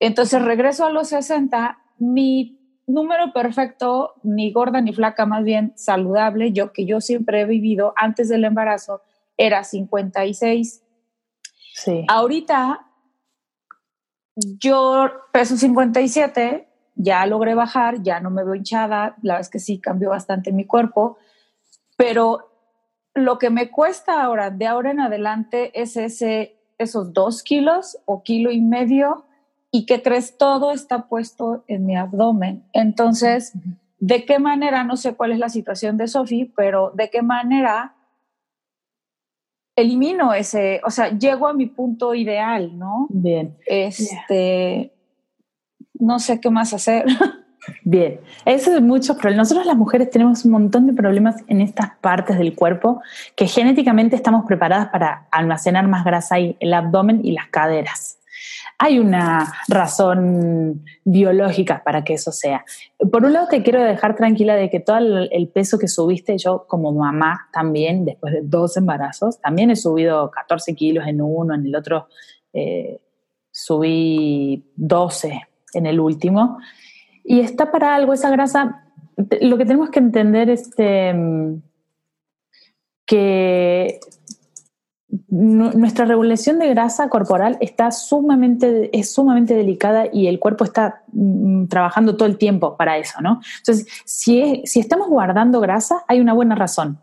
[0.00, 6.52] Entonces regreso a los 60, mi número perfecto, ni gorda ni flaca, más bien saludable,
[6.52, 9.02] yo que yo siempre he vivido antes del embarazo,
[9.36, 10.82] era 56.
[11.74, 12.04] Sí.
[12.08, 12.86] Ahorita
[14.36, 16.67] yo peso 57,
[16.98, 20.52] ya logré bajar, ya no me veo hinchada, la verdad es que sí cambió bastante
[20.52, 21.16] mi cuerpo,
[21.96, 22.50] pero
[23.14, 28.22] lo que me cuesta ahora, de ahora en adelante, es ese, esos dos kilos o
[28.22, 29.24] kilo y medio
[29.70, 32.64] y que crees todo está puesto en mi abdomen.
[32.72, 33.52] Entonces,
[33.98, 37.94] ¿de qué manera, no sé cuál es la situación de Sofi, pero de qué manera
[39.76, 43.06] elimino ese, o sea, llego a mi punto ideal, ¿no?
[43.10, 43.56] Bien.
[43.66, 44.92] Este,
[45.98, 47.04] no sé qué más hacer.
[47.84, 49.48] Bien, eso es mucho problemas.
[49.48, 53.02] Nosotros las mujeres tenemos un montón de problemas en estas partes del cuerpo
[53.36, 58.18] que genéticamente estamos preparadas para almacenar más grasa ahí, el abdomen y las caderas
[58.78, 62.64] hay una razón biológica para que eso sea.
[63.10, 66.64] Por un lado, te quiero dejar tranquila de que todo el, peso que subiste, yo
[66.68, 71.66] como mamá también, después de dos embarazos, también he subido 14 kilos en uno, en
[71.66, 72.06] el otro
[72.52, 73.00] eh,
[73.50, 76.58] subí 12 en el último.
[77.24, 78.84] Y está para algo esa grasa.
[79.40, 81.14] Lo que tenemos que entender es este,
[83.04, 84.00] que
[85.28, 91.66] nuestra regulación de grasa corporal está sumamente, es sumamente delicada y el cuerpo está mm,
[91.66, 93.40] trabajando todo el tiempo para eso, ¿no?
[93.58, 96.98] Entonces, si, si estamos guardando grasa, hay una buena razón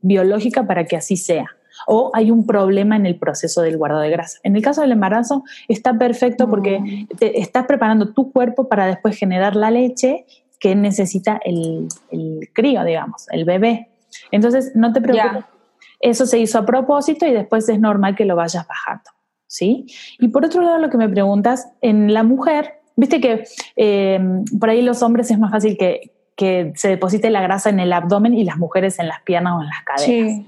[0.00, 1.50] biológica para que así sea.
[1.86, 4.38] O hay un problema en el proceso del guardado de grasa.
[4.42, 9.16] En el caso del embarazo está perfecto porque te estás preparando tu cuerpo para después
[9.16, 10.26] generar la leche
[10.58, 13.90] que necesita el, el crío, digamos, el bebé.
[14.30, 15.44] Entonces, no te preocupes.
[16.00, 19.10] Eso se hizo a propósito y después es normal que lo vayas bajando,
[19.46, 19.86] ¿sí?
[20.18, 23.44] Y por otro lado, lo que me preguntas, en la mujer, viste que
[23.76, 24.20] eh,
[24.60, 28.34] por ahí los hombres es más fácil que, se deposite la grasa en el abdomen
[28.34, 30.40] y las mujeres en las piernas o en las caderas.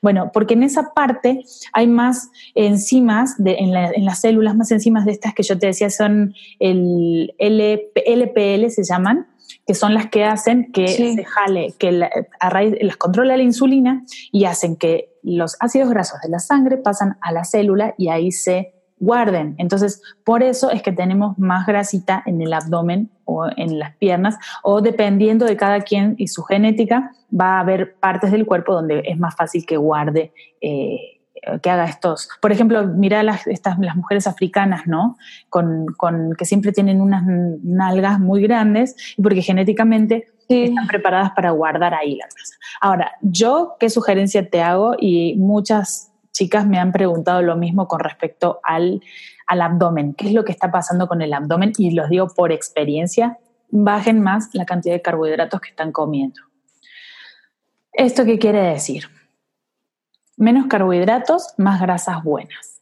[0.00, 5.12] Bueno, porque en esa parte hay más enzimas, de, en, las células, más enzimas de
[5.12, 9.26] estas que yo te decía son el LPL, se llaman,
[9.66, 12.08] que son las que hacen que se jale, que
[12.40, 16.76] a raíz, las controla la insulina y hacen que los ácidos grasos de la sangre
[16.76, 19.56] pasan a la célula y ahí se guarden.
[19.58, 24.36] Entonces, por eso es que tenemos más grasita en el abdomen o en las piernas,
[24.62, 29.02] o dependiendo de cada quien y su genética, va a haber partes del cuerpo donde
[29.04, 30.98] es más fácil que guarde eh,
[31.60, 32.28] que haga estos.
[32.40, 35.16] Por ejemplo, mira las, estas, las mujeres africanas, ¿no?
[35.48, 41.50] Con, con, que siempre tienen unas nalgas muy grandes y porque genéticamente están preparadas para
[41.50, 42.54] guardar ahí la grasa.
[42.80, 44.94] Ahora, yo, ¿qué sugerencia te hago?
[44.98, 49.02] Y muchas chicas me han preguntado lo mismo con respecto al,
[49.46, 50.14] al abdomen.
[50.14, 51.72] ¿Qué es lo que está pasando con el abdomen?
[51.78, 53.38] Y los digo por experiencia,
[53.70, 56.40] bajen más la cantidad de carbohidratos que están comiendo.
[57.92, 59.08] ¿Esto qué quiere decir?
[60.42, 62.80] menos carbohidratos, más grasas buenas.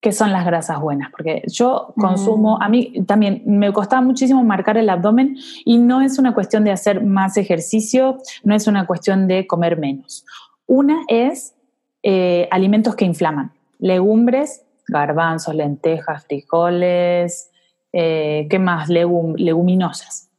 [0.00, 1.10] ¿Qué son las grasas buenas?
[1.12, 2.62] Porque yo consumo, mm.
[2.62, 6.72] a mí también me costaba muchísimo marcar el abdomen y no es una cuestión de
[6.72, 10.24] hacer más ejercicio, no es una cuestión de comer menos.
[10.66, 11.54] Una es
[12.02, 17.50] eh, alimentos que inflaman, legumbres, garbanzos, lentejas, frijoles,
[17.92, 18.88] eh, ¿qué más?
[18.88, 20.30] leguminosas.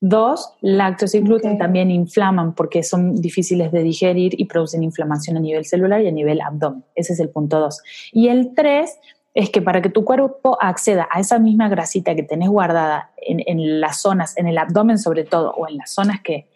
[0.00, 5.40] Dos, lácteos y gluten también inflaman porque son difíciles de digerir y producen inflamación a
[5.40, 6.84] nivel celular y a nivel abdomen.
[6.96, 7.80] Ese es el punto dos.
[8.10, 8.98] Y el tres
[9.32, 13.80] es que para que tu cuerpo acceda a esa misma grasita que tenés guardada en,
[13.80, 16.48] las zonas, en el abdomen sobre todo, o en las zonas que,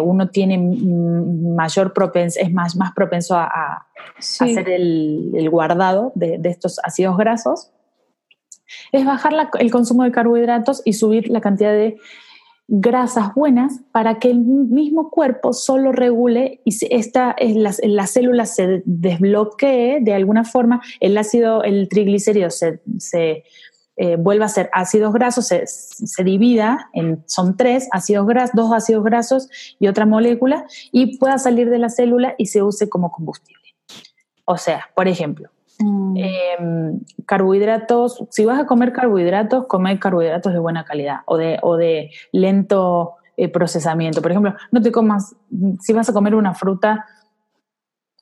[0.00, 3.86] uno tiene mayor propenso, es más, más propenso a,
[4.18, 7.70] hacer el, guardado de, estos ácidos grasos,
[8.92, 11.96] es bajar el consumo de carbohidratos y subir la cantidad de
[12.68, 18.82] grasas buenas para que el mismo cuerpo solo regule y esta, la, la célula se
[18.86, 23.44] desbloquee de alguna forma, el ácido, el triglicérido se, se
[23.96, 28.72] eh, vuelva a ser ácidos grasos, se, se, divida, en, son tres ácidos grasos, dos
[28.72, 33.10] ácidos grasos y otra molécula, y pueda salir de la célula y se use como
[33.10, 33.62] combustible.
[34.44, 35.50] O sea, por ejemplo,
[35.82, 36.16] Mm.
[36.16, 41.76] Em, carbohidratos, si vas a comer carbohidratos, come carbohidratos de buena calidad o de, o
[41.76, 44.22] de lento eh, procesamiento.
[44.22, 45.34] Por ejemplo, no te comas,
[45.80, 47.06] si vas a comer una fruta,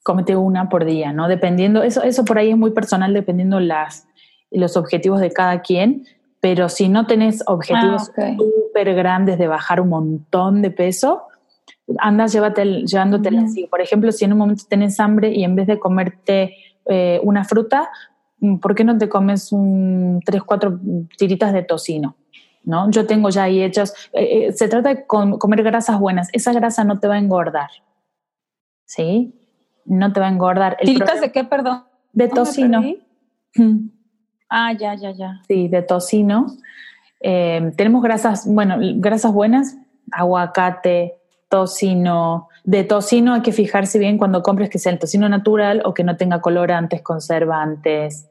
[0.02, 1.28] cómete una por día, ¿no?
[1.28, 4.06] Dependiendo, eso, eso por ahí es muy personal, dependiendo las,
[4.50, 6.06] los objetivos de cada quien,
[6.40, 11.22] pero si no tenés objetivos ah, súper grandes de bajar un montón de peso,
[11.98, 13.66] andas llévate, llevándotela así.
[13.66, 17.44] Por ejemplo, si en un momento tenés hambre y en vez de comerte eh, una
[17.44, 17.90] fruta,
[18.38, 20.78] mm, ¿por qué no te comes un, tres, cuatro
[21.16, 22.16] tiritas de tocino?
[22.62, 22.90] ¿No?
[22.90, 23.92] Yo tengo ya ahí hechos.
[24.12, 26.28] Eh, eh, se trata de comer grasas buenas.
[26.32, 27.70] Esa grasa no te va a engordar.
[28.84, 29.34] ¿Sí?
[29.86, 30.76] No te va a engordar.
[30.80, 31.84] ¿Tiritas de qué, perdón?
[32.12, 32.82] De tocino.
[34.50, 35.40] Ah, ya, ya, ya.
[35.46, 36.48] Sí, de tocino.
[37.20, 39.76] Eh, tenemos grasas, bueno, grasas buenas,
[40.10, 41.14] aguacate,
[41.48, 42.48] tocino.
[42.64, 46.02] De tocino hay que fijarse bien cuando compres que sea el tocino natural o que
[46.02, 48.28] no tenga colorantes, conservantes.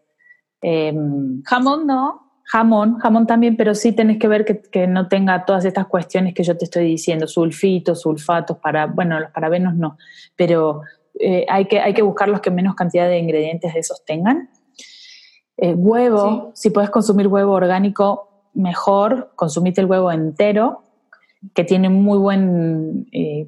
[0.62, 2.26] Em, jamón no.
[2.52, 6.44] Jamón, jamón también, pero sí tenés que ver que, no tenga todas estas cuestiones que
[6.44, 10.00] yo te estoy diciendo, sulfitos, sulfatos, para, bueno, los parabenos no,
[10.36, 10.82] pero
[11.20, 14.50] eh, hay, que, hay que buscar los que menos cantidad de ingredientes de esos tengan.
[15.62, 20.84] Eh, huevo, si puedes consumir huevo orgánico, mejor, consumite el huevo entero,
[21.54, 23.08] que tiene muy buen...
[23.12, 23.48] Eh,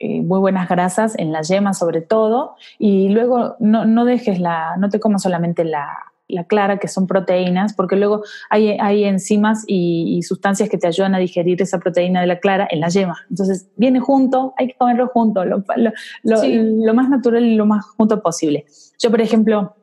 [0.00, 2.56] eh, muy buenas grasas en la yema sobre todo.
[2.78, 5.88] Y luego no, no dejes la, no te comas solamente la,
[6.26, 11.14] la, clara que son proteínas porque luego hay, hay enzimas y, sustancias que te ayudan
[11.14, 13.16] a digerir esa proteína de la clara en la yema.
[13.30, 15.92] Entonces viene junto, hay que comerlo junto, lo, lo,
[16.24, 18.66] lo más natural y lo más junto posible.
[18.98, 19.76] Yo por ejemplo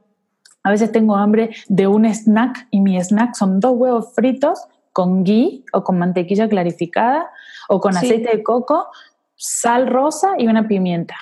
[0.63, 5.23] a veces tengo hambre de un snack y mi snack son dos huevos fritos con
[5.23, 7.29] ghee o con mantequilla clarificada
[7.67, 8.87] o con aceite de coco,
[9.35, 11.15] sal rosa y una pimienta.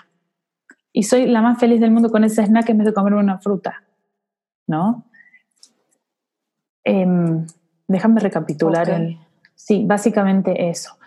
[0.93, 3.39] Y soy la más feliz del mundo con ese snack en vez de comerme una
[3.39, 3.83] fruta.
[4.67, 5.05] ¿No?
[6.83, 7.45] Em,
[7.87, 8.87] déjame recapitular.
[9.55, 10.97] sí, básicamente eso.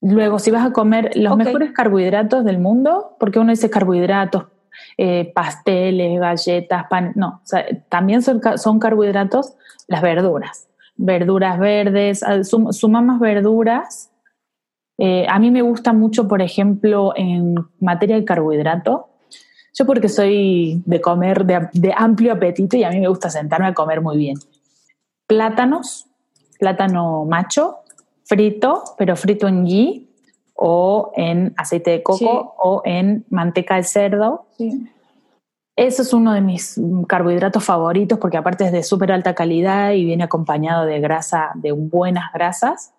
[0.00, 4.46] Luego, si vas a comer los mejores carbohidratos del mundo, porque uno dice carbohidratos,
[4.96, 7.42] eh, pasteles, galletas, pan, no,
[7.88, 9.54] también son, son, carbohidratos
[9.88, 14.10] las verduras, verduras verdes, suma más verduras.
[14.98, 19.08] Eh, a mí me gusta mucho, por ejemplo, en materia de carbohidrato,
[19.74, 23.68] yo porque soy de comer de, de, amplio apetito y a mí me gusta sentarme
[23.68, 24.36] a comer muy bien.
[25.26, 26.06] Plátanos,
[26.58, 27.78] plátano macho,
[28.24, 30.11] frito, pero frito en ghee,
[30.64, 34.46] o en aceite de coco o en manteca de cerdo.
[35.74, 40.04] Eso es uno de mis carbohidratos favoritos porque aparte es de súper alta calidad y
[40.04, 42.94] viene acompañado de grasa, de buenas grasas.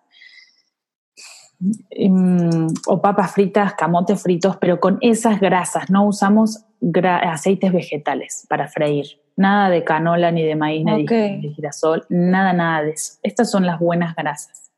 [1.58, 5.88] Mm, o papas fritas, camotes fritos, pero con esas grasas.
[5.88, 6.66] No usamos
[7.02, 9.06] aceites vegetales para freír.
[9.36, 13.14] Nada de canola, ni de maíz, ni de girasol, nada, nada de eso.
[13.22, 14.73] Estas son las buenas grasas.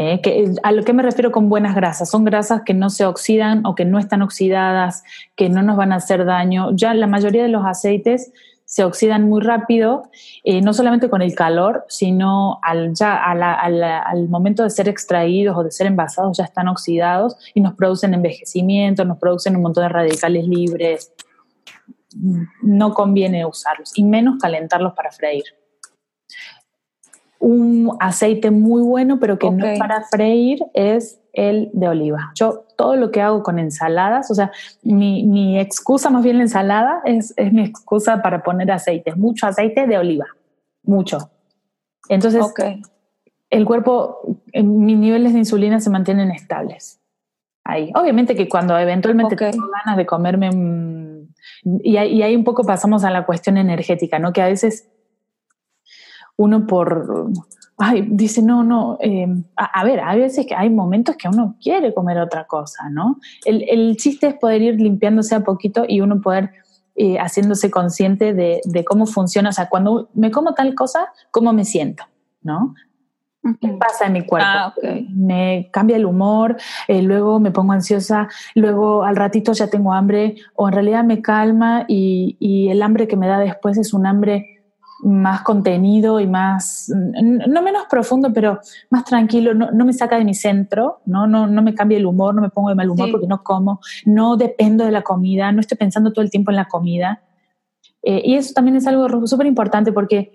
[0.00, 3.04] Eh, que, a lo que me refiero con buenas grasas, son grasas que no se
[3.04, 5.02] oxidan o que no están oxidadas,
[5.34, 6.70] que no nos van a hacer daño.
[6.76, 8.30] Ya la mayoría de los aceites
[8.64, 10.04] se oxidan muy rápido,
[10.44, 15.64] eh, no solamente con el calor, sino al, ya al momento de ser extraídos o
[15.64, 19.88] de ser envasados ya están oxidados y nos producen envejecimiento, nos producen un montón de
[19.88, 21.12] radicales libres.
[22.62, 25.57] No conviene usarlos y menos calentarlos para freír
[27.38, 32.32] un aceite muy bueno, pero que no es para freír, es el de oliva.
[32.34, 34.50] Yo todo lo que hago con ensaladas, o sea,
[34.82, 39.46] mi, mi excusa más bien la ensalada es, es, mi excusa para poner aceite, mucho
[39.46, 40.26] aceite de oliva,
[40.82, 41.30] mucho.
[42.08, 42.44] Entonces,
[43.50, 44.20] el cuerpo,
[44.52, 47.00] mis niveles de insulina se mantienen estables.
[47.64, 47.92] Ahí.
[47.94, 50.48] Obviamente que cuando eventualmente tengo ganas de comerme,
[51.82, 54.32] y, y ahí un poco pasamos a la cuestión energética, ¿no?
[54.32, 54.88] Que a veces
[56.38, 57.30] uno por,
[57.78, 61.92] ay, dice, no, no, em, a, ver, hay veces que hay momentos que uno quiere
[61.92, 63.18] comer otra cosa, ¿no?
[63.44, 66.52] El, el chiste es poder ir limpiándose a poquito y uno poder
[66.94, 71.52] eh, haciéndose consciente de, de, cómo funciona, o sea, cuando me como tal cosa, cómo
[71.52, 72.04] me siento,
[72.42, 72.74] ¿no?
[73.60, 74.48] ¿Qué pasa en mi cuerpo?
[74.48, 74.74] Ah,
[75.14, 80.36] me cambia el humor, eh, luego me pongo ansiosa, luego al ratito ya tengo hambre,
[80.54, 84.06] o en realidad me calma y, y el hambre que me da después es un
[84.06, 84.57] hambre
[85.00, 90.24] más contenido y más, no menos profundo, pero más tranquilo, no, no, me saca de
[90.24, 91.26] mi centro, ¿no?
[91.26, 93.80] No, no me cambia el humor, no me pongo de mal humor porque no como,
[94.04, 97.22] no dependo de la comida, no estoy pensando todo el tiempo en la comida.
[98.02, 100.32] Eh, y eso también es algo súper importante porque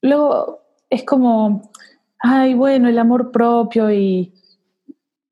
[0.00, 1.70] luego es como,
[2.20, 4.32] ay, bueno, el amor propio y,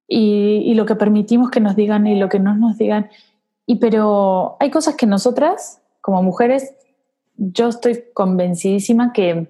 [0.09, 3.11] y, y lo que permitimos que nos digan y lo que no nos digan.
[3.65, 6.75] Y pero hay cosas que nosotras, como mujeres,
[7.39, 9.49] yo estoy convencidísima que,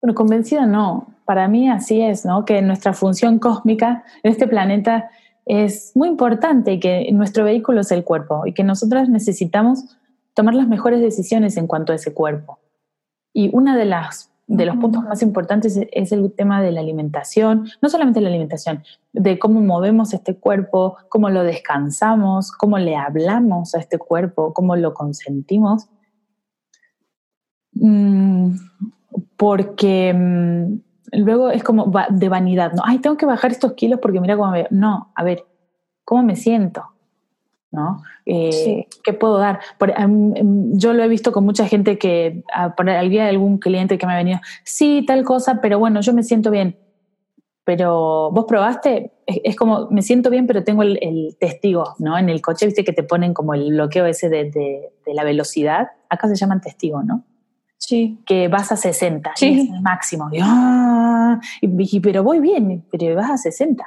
[0.00, 2.44] bueno, convencida no, para mí así es, ¿no?
[2.44, 5.10] Que nuestra función cósmica en este planeta
[5.46, 9.96] es muy importante y que nuestro vehículo es el cuerpo y que nosotras necesitamos
[10.34, 12.58] tomar las mejores decisiones en cuanto a ese cuerpo.
[13.32, 17.68] Y una de las de los puntos más importantes es el tema de la alimentación,
[17.80, 23.76] no solamente la alimentación, de cómo movemos este cuerpo, cómo lo descansamos, cómo le hablamos
[23.76, 25.88] a este cuerpo, cómo lo consentimos
[27.74, 28.56] Mm,
[29.36, 30.80] porque mm,
[31.12, 32.82] luego es como de vanidad, ¿no?
[32.84, 34.66] Ay, tengo que bajar estos kilos porque mira cómo me.
[34.70, 35.44] No, a ver,
[36.04, 36.84] ¿cómo me siento?
[37.72, 38.02] ¿No?
[38.26, 39.60] Eh, ¿Qué puedo dar?
[39.96, 44.06] Em, yo lo he visto con mucha gente que, al día de algún cliente que
[44.06, 46.76] me ha venido, sí, tal cosa, pero bueno, yo me siento bien.
[47.62, 52.18] Pero vos probaste, es, como, me siento bien, pero tengo el, testigo, ¿no?
[52.18, 55.90] En el coche, viste que te ponen como el bloqueo ese de, de la velocidad.
[56.08, 57.24] Acá se llaman testigo, ¿no?
[57.80, 58.18] Sí.
[58.26, 59.60] Que vas a 60, sí.
[59.62, 60.30] es el máximo.
[60.42, 63.84] Ah", y, dije, pero voy bien, pero vas a 60.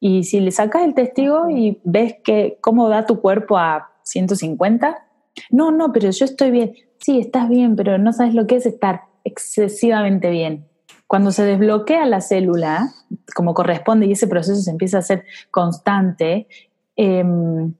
[0.00, 5.06] Y si le sacas el testigo y ves que cómo da tu cuerpo a 150,
[5.50, 6.74] no, no, pero yo estoy bien.
[6.98, 10.66] Sí, estás bien, pero no sabes lo que es estar excesivamente bien.
[11.06, 12.92] Cuando se desbloquea la célula,
[13.34, 16.48] como corresponde, y ese proceso se empieza a hacer constante,
[16.96, 17.74] em,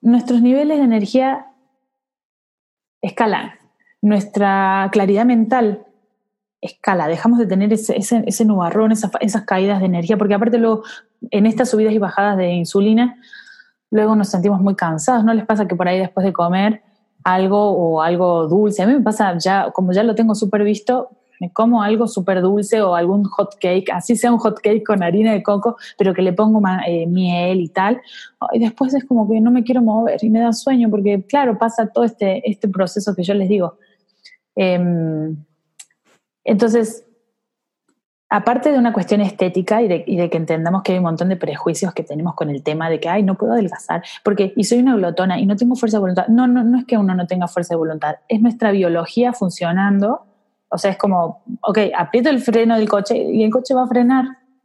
[0.00, 1.47] nuestros niveles de energía
[3.02, 3.58] escala.
[4.00, 5.86] Nuestra claridad mental
[6.60, 7.08] escala.
[7.08, 10.82] Dejamos de tener ese, ese, nubarrón, esas, esas caídas de energía, porque aparte luego
[11.30, 13.16] en estas subidas y bajadas de insulina,
[13.90, 15.24] luego nos sentimos muy cansados.
[15.24, 16.82] ¿No les pasa que por ahí después de comer
[17.24, 18.82] algo o algo dulce?
[18.82, 21.10] A mí me pasa ya, como ya lo tengo súper visto,
[21.40, 25.02] me como algo súper dulce o algún hot cake, así sea un hot cake con
[25.02, 28.00] harina de coco, pero que le pongo eh, miel y tal.
[28.52, 31.58] Y después es como que no me quiero mover y me da sueño porque, claro,
[31.58, 33.78] pasa todo este, este proceso que yo les digo.
[34.54, 35.36] Em,
[36.44, 37.04] entonces,
[38.30, 41.94] aparte de una cuestión estética y de, que entendamos que hay un montón de prejuicios
[41.94, 45.38] que tenemos con el tema de que, ay, no puedo adelgazar, porque, soy una glotona
[45.38, 46.28] y no tengo fuerza de voluntad.
[46.28, 50.27] No, no, no es que uno no tenga fuerza de voluntad, es nuestra biología funcionando
[50.70, 53.88] o sea, es como, ok, aprieto el freno del coche y el coche va a
[53.88, 54.24] frenar.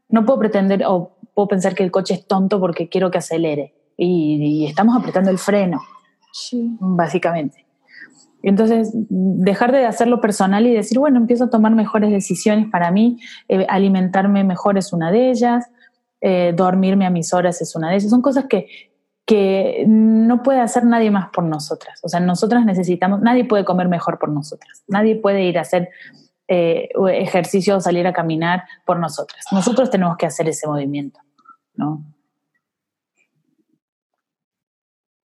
[0.10, 3.74] No puedo pretender o puedo pensar que el coche es tonto porque quiero que acelere.
[3.98, 5.82] Y, estamos apretando el freno,
[6.32, 6.76] sí.
[6.80, 7.66] básicamente.
[8.42, 13.20] Entonces, dejar de hacerlo personal y decir, bueno, empiezo a tomar mejores decisiones para mí,
[13.48, 15.72] eh, alimentarme mejor es una de ellas,
[16.20, 18.10] eh, dormirme a mis horas es una de ellas.
[18.10, 18.68] Son cosas que,
[19.26, 22.00] que no puede hacer nadie más por nosotras.
[22.04, 25.90] O sea, nosotras necesitamos, nadie puede comer mejor por nosotras, nadie puede ir a hacer
[26.48, 29.46] eh, ejercicio o salir a caminar por nosotras.
[29.52, 31.20] Nosotros tenemos que hacer ese movimiento,
[31.76, 32.04] ¿no?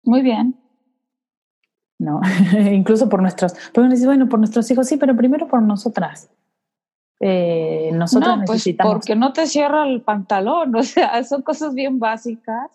[0.02, 0.60] Muy bien.
[1.98, 2.20] No,
[2.70, 6.28] incluso por nuestros, porque bueno, por nuestros hijos sí, pero primero por nosotras.
[7.18, 11.98] Eh, nosotras no, pues porque no te cierra el pantalón, o sea, son cosas bien
[11.98, 12.70] básicas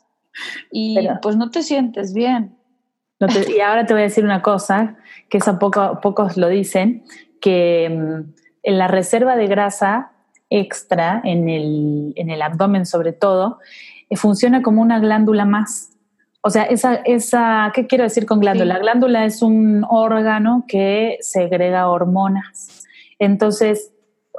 [0.71, 2.55] y pues no te sientes bien.
[3.55, 4.97] y ahora te voy a decir una cosa,
[5.29, 7.03] que eso poco, pocos lo dicen,
[7.39, 10.11] que mm, en la reserva de grasa
[10.49, 13.59] extra en el, en el abdomen sobre todo,
[14.09, 15.89] eh, funciona como una glándula más.
[16.41, 18.73] O sea, esa, esa, ¿qué quiero decir con glándula?
[18.73, 22.83] La glándula es un órgano que segrega hormonas.
[23.19, 23.93] Entonces,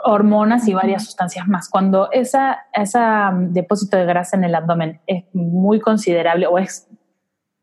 [0.04, 1.68] hormonas y varias sustancias más.
[1.68, 2.38] Cuando ese
[2.72, 6.88] esa mm, depósito de grasa en el abdomen es muy considerable o es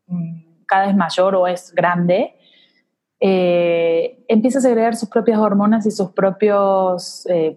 [0.06, 2.36] mm, cada vez mayor o es grande,
[3.20, 7.56] eh, empieza a segregar sus propias hormonas y sus propios eh,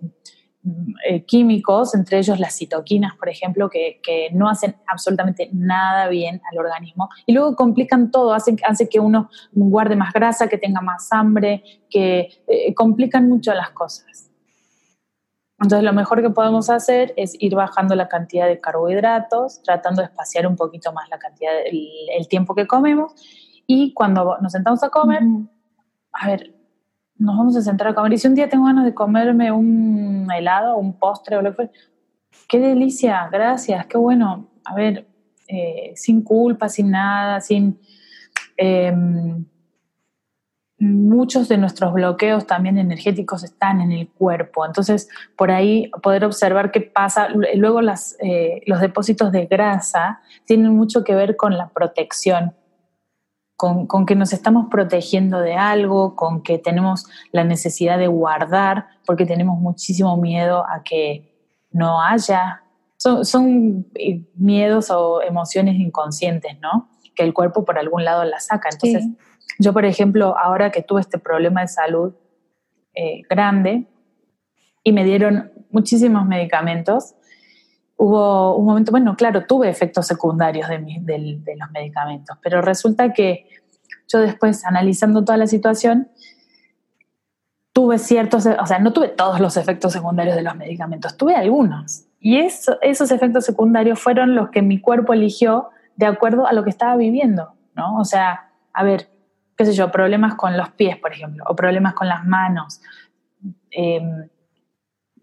[0.64, 4.02] mm, eh, químicos, entre ellos las citoquinas, por ejemplo, que,
[4.34, 9.30] no hacen absolutamente nada bien al organismo y luego complican todo, hacen, hace que uno
[9.54, 12.44] guarde más grasa, que tenga más hambre, que
[12.76, 14.33] complican mucho las cosas.
[15.64, 20.08] Entonces, lo mejor que podemos hacer es ir bajando la cantidad de carbohidratos, tratando de
[20.08, 23.14] espaciar un poquito más la cantidad, el, tiempo que comemos.
[23.66, 25.24] Y cuando nos sentamos a comer,
[26.12, 26.54] a ver,
[27.18, 28.12] nos vamos a sentar a comer.
[28.12, 31.56] Y si un día tengo ganas de comerme un helado, un postre o lo que
[31.56, 31.72] fuera,
[32.50, 34.50] qué delicia, gracias, qué bueno.
[34.66, 35.08] A ver,
[35.48, 37.80] eh, sin culpa, sin nada, sin...
[38.58, 39.46] Em,
[40.80, 44.66] muchos de nuestros bloqueos también energéticos están en el cuerpo.
[44.66, 45.08] Entonces,
[45.38, 47.30] por ahí poder observar qué pasa.
[47.56, 52.56] Luego las, eh, los depósitos de grasa tienen mucho que ver con la protección,
[53.56, 58.88] con, con, que nos estamos protegiendo de algo, con que tenemos la necesidad de guardar,
[59.06, 61.34] porque tenemos muchísimo miedo a que
[61.72, 62.64] no haya.
[62.98, 66.90] Son, son eh, miedos o emociones inconscientes, ¿no?
[67.16, 68.70] Que el cuerpo por algún lado las saca.
[68.72, 69.08] Entonces,
[69.60, 72.14] yo, por ejemplo, ahora que tuve este problema de salud
[72.96, 73.88] eh, grande
[74.84, 77.16] y me dieron muchísimos medicamentos,
[77.96, 83.48] hubo un momento, bueno, claro, tuve efectos secundarios de, de, los medicamentos, pero resulta que
[84.12, 86.10] yo después, analizando toda la situación,
[87.72, 92.06] tuve ciertos, o sea, no tuve todos los efectos secundarios de los medicamentos, tuve algunos.
[92.20, 96.70] Y esos efectos secundarios fueron los que mi cuerpo eligió de acuerdo a lo que
[96.70, 97.98] estaba viviendo, ¿no?
[97.98, 99.10] O sea, a ver,
[99.58, 102.82] qué sé yo, problemas con los pies, por ejemplo, o problemas con las manos.
[103.72, 104.28] Em,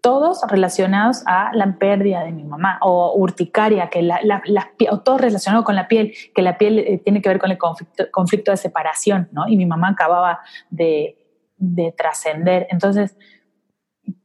[0.01, 4.41] todos relacionados a la pérdida de mi mamá, o urticaria, que la,
[4.89, 7.57] o todo relacionado con la piel, que la piel eh, tiene que ver con el
[7.57, 9.47] conflicto, de separación, ¿no?
[9.47, 10.39] Y mi mamá acababa
[10.71, 11.17] de,
[11.57, 12.65] de trascender.
[12.71, 13.15] Entonces,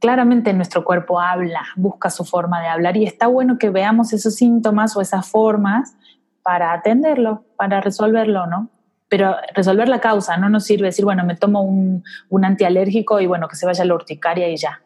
[0.01, 4.35] claramente nuestro cuerpo habla, busca su forma de hablar y está bueno que veamos esos
[4.35, 5.95] síntomas o esas formas
[6.43, 8.71] para atenderlo, para resolverlo, ¿no?
[9.09, 13.27] Pero resolver la causa no nos sirve decir, bueno, me tomo un, un antialérgico y
[13.27, 14.83] bueno, que se vaya la urticaria y ya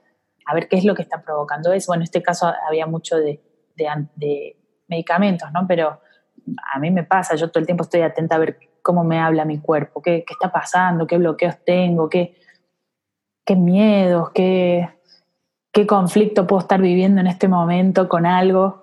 [0.50, 1.86] a ver qué es lo que está provocando eso.
[1.88, 3.40] Bueno, en este caso había mucho de,
[4.88, 5.66] medicamentos, ¿no?
[5.66, 6.00] Pero
[6.74, 9.44] a mí me pasa, yo todo el tiempo estoy atenta a ver cómo me habla
[9.44, 12.36] mi cuerpo, qué, está pasando, qué bloqueos tengo, qué,
[13.46, 14.90] qué miedos, qué,
[15.72, 18.82] qué conflicto puedo estar viviendo en este momento con algo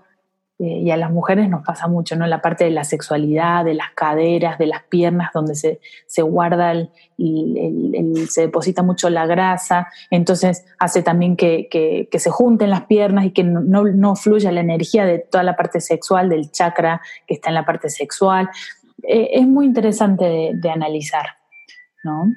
[0.59, 2.25] eh, y a las mujeres nos pasa mucho, ¿no?
[2.25, 6.71] La parte de la sexualidad, de las caderas, de las piernas, donde se, se guarda,
[6.71, 6.89] el,
[8.27, 13.31] se deposita mucho la grasa, entonces hace también que, que, se junten las piernas y
[13.31, 17.49] que no, no, fluya la energía de toda la parte sexual, del chakra que está
[17.49, 18.49] en la parte sexual.
[19.03, 21.25] Eh, es muy interesante de, de analizar,
[22.03, 22.31] ¿no?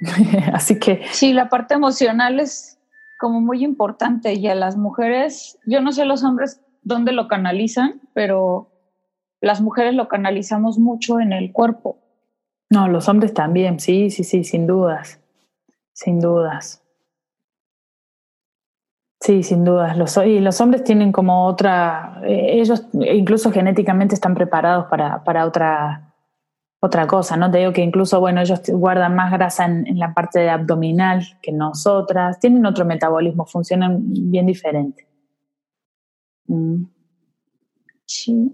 [0.52, 1.02] Así que...
[1.10, 2.78] Sí, la parte emocional es
[3.22, 8.00] como muy importante y a las mujeres, yo no sé los hombres dónde lo canalizan,
[8.14, 8.72] pero
[9.40, 11.98] las mujeres lo canalizamos mucho en el cuerpo.
[12.68, 15.20] No, los hombres también, sí, sí, sí, sin dudas,
[15.92, 16.82] sin dudas.
[19.20, 19.96] Sí, sin dudas.
[19.96, 25.46] Los, y los hombres tienen como otra, eh, ellos incluso genéticamente están preparados para, para
[25.46, 26.11] otra,
[26.84, 27.48] otra cosa, ¿no?
[27.48, 32.40] Te digo que incluso, bueno, ellos guardan más grasa en, la parte abdominal que nosotras,
[32.40, 35.06] tienen otro metabolismo, funcionan bien diferente.
[36.48, 36.86] Mm.
[38.04, 38.52] Sí.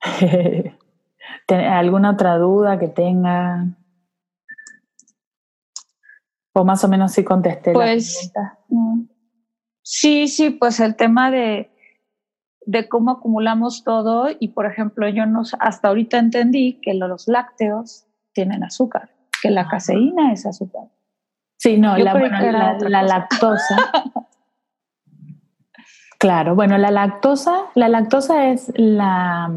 [1.48, 3.76] ¿Alguna otra duda que tengan?
[6.52, 9.08] O más o menos sí contesté pues, la pregunta.
[9.82, 11.73] Sí, sí, pues el tema de,
[12.66, 18.06] de cómo acumulamos todo y, por ejemplo, yo no, hasta ahorita entendí que los lácteos
[18.32, 19.10] tienen azúcar,
[19.42, 20.84] que la caseína es azúcar.
[21.56, 22.14] Sí, no, la,
[22.80, 23.76] la, lactosa.
[26.18, 29.50] claro, bueno, la lactosa, la lactosa es la,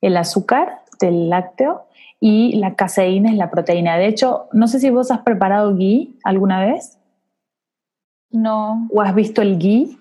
[0.00, 1.86] el azúcar del lácteo
[2.20, 3.96] y la caseína es la proteína.
[3.96, 6.98] De hecho, no sé si vos has preparado ghee alguna vez.
[8.30, 8.86] No.
[8.92, 9.99] ¿O has visto el ghee?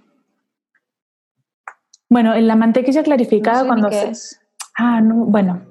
[2.09, 4.11] Bueno, en la mantequilla clarificada cuando se...
[4.75, 5.61] Ah, no, bueno,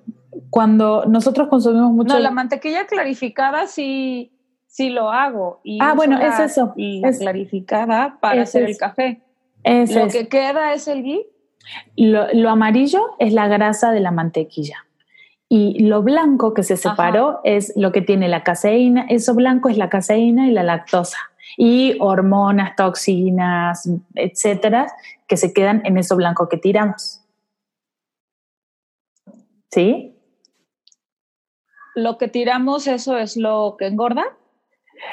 [0.50, 2.14] cuando nosotros consumimos mucho...
[2.14, 4.32] No, la mantequilla clarificada sí,
[4.66, 5.60] sí lo hago.
[5.64, 6.74] Y ah, bueno, es eso.
[6.76, 9.20] La es, clarificada para hacer el café.
[9.64, 11.26] lo que queda es el ghee.
[11.96, 14.84] Lo, amarillo es la grasa de la mantequilla.
[15.50, 19.06] Y lo blanco que se separó es lo que tiene la caseína.
[19.08, 21.18] Eso blanco es la caseína y la lactosa
[21.56, 24.86] y hormonas, toxinas, etcétera,
[25.28, 27.22] que se quedan en eso blanco que tiramos.
[29.70, 30.16] ¿Sí?
[31.94, 34.24] Lo que tiramos, eso es lo que engorda.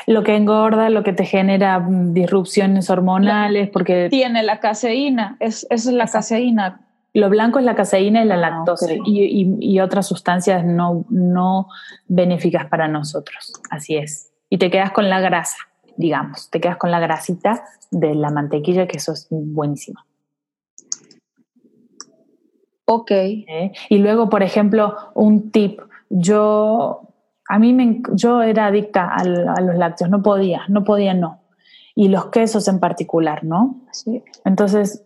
[0.07, 4.07] Lo que engorda, lo que te genera mm, disrupciones hormonales, porque...
[4.09, 6.81] Tiene la caseína, es, es la caseína.
[7.13, 11.69] Lo blanco es la caseína y la ah, lactosa y, y, otras sustancias no, no
[12.07, 13.53] benéficas para nosotros.
[13.69, 14.33] Así es.
[14.49, 15.57] Y te quedas con la grasa
[15.97, 16.49] digamos.
[16.49, 19.99] Te quedas con la grasita de la mantequilla, que eso es buenísimo.
[22.85, 23.11] Ok.
[23.11, 23.71] ¿Eh?
[23.89, 25.81] Y luego, por ejemplo, un tip.
[26.09, 27.01] Yo,
[27.49, 31.41] a mí me, yo era adicta a los lácteos, no podía, no podía no.
[31.95, 33.81] Y los quesos en particular, ¿no?
[33.91, 34.23] Sí.
[34.43, 35.03] Entonces,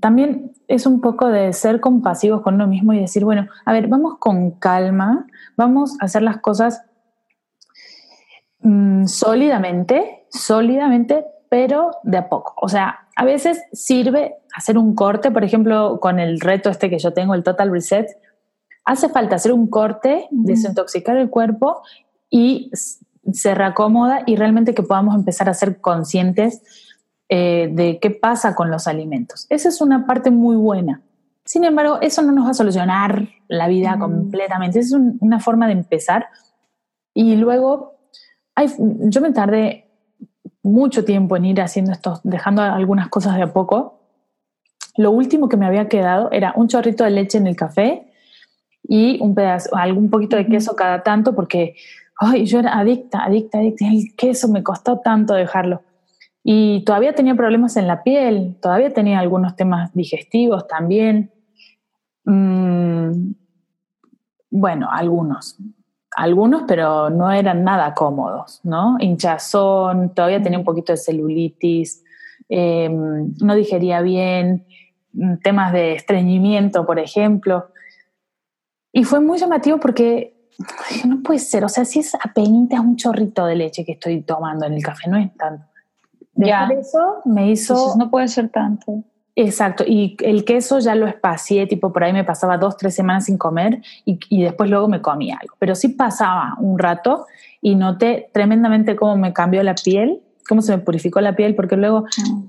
[0.00, 3.88] también es un poco de ser compasivos con uno mismo y decir, bueno, a ver,
[3.88, 5.26] vamos con calma,
[5.56, 6.82] vamos a hacer las cosas
[8.60, 12.54] mm, sólidamente, sólidamente, pero de a poco.
[12.60, 16.98] O sea, a veces sirve hacer un corte, por ejemplo, con el reto este que
[16.98, 18.08] yo tengo, el Total Reset,
[18.84, 21.82] hace falta hacer un corte, desintoxicar el cuerpo
[22.28, 22.70] y
[23.32, 26.62] se reacomoda y realmente que podamos empezar a ser conscientes
[27.28, 29.46] eh, de qué pasa con los alimentos.
[29.48, 31.02] Esa es una parte muy buena.
[31.44, 34.80] Sin embargo, eso no nos va a solucionar la vida completamente.
[34.80, 36.26] Es una forma de empezar.
[37.14, 37.98] Y luego,
[38.78, 39.83] yo me tardé
[40.64, 44.00] mucho tiempo en ir haciendo esto, dejando algunas cosas de a poco.
[44.96, 48.10] Lo último que me había quedado era un chorrito de leche en el café
[48.82, 51.76] y un pedazo, algún poquito de queso cada tanto porque
[52.18, 53.86] ay, yo era adicta, adicta, adicta.
[53.86, 55.82] El queso me costó tanto dejarlo.
[56.42, 61.30] Y todavía tenía problemas en la piel, todavía tenía algunos temas digestivos también.
[62.24, 63.32] Mm,
[64.50, 65.58] bueno, algunos,
[66.14, 68.96] algunos, pero no eran nada cómodos, ¿no?
[69.00, 72.04] Hinchazón, todavía tenía un poquito de celulitis,
[72.48, 74.66] em, no digería bien,
[75.12, 77.68] mm, temas de estreñimiento, por ejemplo.
[78.92, 80.34] Y fue muy llamativo porque
[81.04, 84.66] no puede ser, o sea, si es apenas un chorrito de leche que estoy tomando
[84.66, 85.64] en el café, no es tanto.
[86.34, 86.68] ya.
[86.68, 87.94] eso me hizo...
[87.96, 89.02] no puede ser tanto.
[89.36, 93.24] Exacto, y el queso ya lo espacié, tipo por ahí me pasaba dos, tres semanas
[93.24, 95.56] sin comer y, y, después luego me comía algo.
[95.58, 97.26] Pero sí pasaba un rato
[97.60, 101.76] y noté tremendamente cómo me cambió la piel, cómo se me purificó la piel, porque
[101.76, 102.04] luego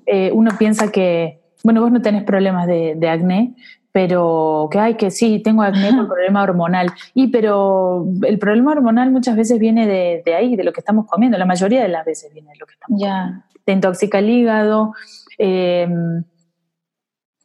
[0.06, 3.56] eh, uno piensa que, bueno, vos no tenés problemas de, de acné,
[3.92, 6.92] pero que hay que sí, tengo acné por problema hormonal.
[7.16, 11.08] Y pero el problema hormonal muchas veces viene de, de, ahí, de lo que estamos
[11.08, 13.44] comiendo, la mayoría de las veces viene de lo que estamos comiendo.
[13.64, 14.94] Te intoxica el hígado.
[15.40, 15.88] Eh,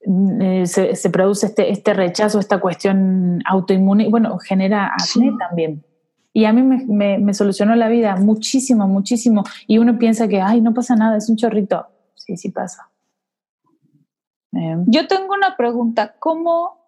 [0.02, 5.38] eh, se, se, produce este, este rechazo, esta cuestión autoinmune, bueno, genera acné sí.
[5.38, 5.84] también.
[6.32, 9.44] Y a mí me, me, me, solucionó la vida muchísimo, muchísimo.
[9.66, 11.86] Y uno piensa que, ay, no pasa nada, es un chorrito.
[12.14, 12.90] Sí, sí pasa.
[14.52, 14.76] Eh.
[14.86, 16.14] Yo tengo una pregunta.
[16.18, 16.78] ¿Cómo,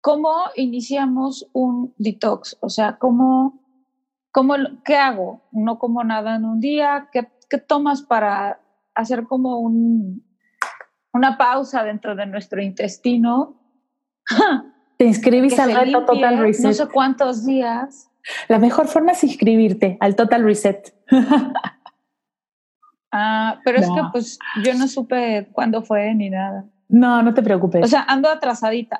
[0.00, 2.56] ¿Cómo iniciamos un detox?
[2.60, 3.60] O sea, ¿cómo,
[4.30, 5.42] cómo, ¿qué hago?
[5.52, 7.08] No como nada en un día.
[7.12, 8.60] ¿Qué, qué tomas para
[8.94, 10.24] hacer como un,
[11.12, 13.56] una pausa dentro de nuestro intestino.
[14.96, 16.66] Te inscribís al reto Total Reset.
[16.66, 18.10] No sé cuántos días.
[18.48, 20.94] La mejor forma es inscribirte al Total Reset.
[23.12, 23.84] ah, pero no.
[23.84, 26.66] es que pues yo no supe cuándo fue ni nada.
[26.88, 27.84] No, no te preocupes.
[27.84, 28.98] O sea, ando atrasadita.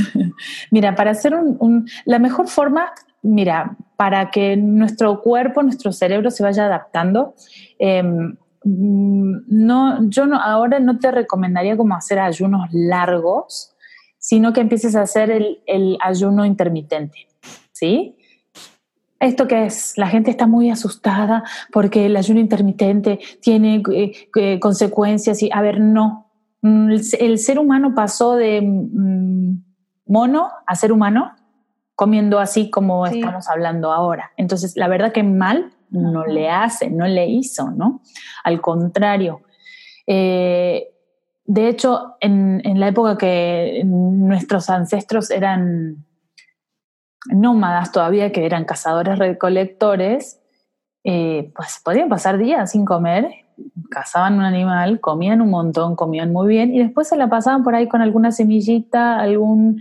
[0.70, 6.30] mira, para hacer un, un, la mejor forma, mira, para que nuestro cuerpo, nuestro cerebro
[6.30, 7.34] se vaya adaptando,
[7.78, 8.02] eh,
[8.64, 13.74] no, yo no, ahora no te recomendaría como hacer ayunos largos,
[14.18, 17.28] sino que empieces a hacer el, el ayuno intermitente,
[17.72, 18.16] ¿sí?
[19.18, 19.96] ¿Esto qué es?
[19.98, 25.60] La gente está muy asustada porque el ayuno intermitente tiene eh, eh, consecuencias y, a
[25.60, 26.26] ver, no.
[26.62, 29.62] El, el, ser humano pasó de mm,
[30.06, 31.34] mono a ser humano
[31.94, 33.18] comiendo así como sí.
[33.18, 34.32] estamos hablando ahora.
[34.38, 38.02] Entonces, la verdad que mal no le hace, no le hizo, ¿no?
[38.44, 39.42] Al contrario.
[40.06, 40.88] Eh,
[41.44, 46.04] de hecho, en, en, la época que nuestros ancestros eran
[47.26, 50.40] nómadas todavía, que eran cazadores recolectores,
[51.04, 53.30] eh, pues podían pasar días sin comer,
[53.90, 57.74] cazaban un animal, comían un montón, comían muy bien y después se la pasaban por
[57.74, 59.80] ahí con alguna semillita, algún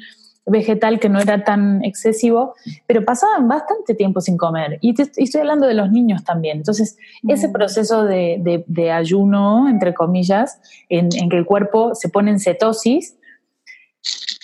[0.50, 2.56] vegetal que no era tan excesivo,
[2.88, 4.78] pero pasaban bastante tiempo sin comer.
[4.82, 6.58] Y, te, y estoy hablando de los niños también.
[6.58, 6.98] Entonces,
[7.28, 12.32] ese proceso de, de, de, ayuno, entre comillas, en, en, que el cuerpo se pone
[12.32, 13.16] en cetosis,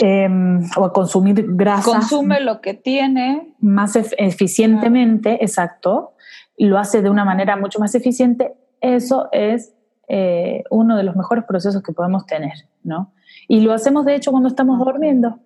[0.02, 0.28] eh,
[0.76, 1.84] o a consumir grasa.
[1.84, 3.56] Consume lo que tiene.
[3.60, 5.38] Más eficientemente, ah.
[5.40, 6.14] exacto.
[6.58, 8.54] Lo hace de una manera mucho más eficiente.
[8.82, 9.74] Eso es
[10.08, 13.14] eh, uno de los mejores procesos que podemos tener, ¿no?
[13.48, 15.40] Y lo hacemos, de hecho, cuando estamos durmiendo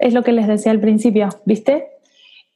[0.00, 1.86] es lo que les decía al principio, ¿viste?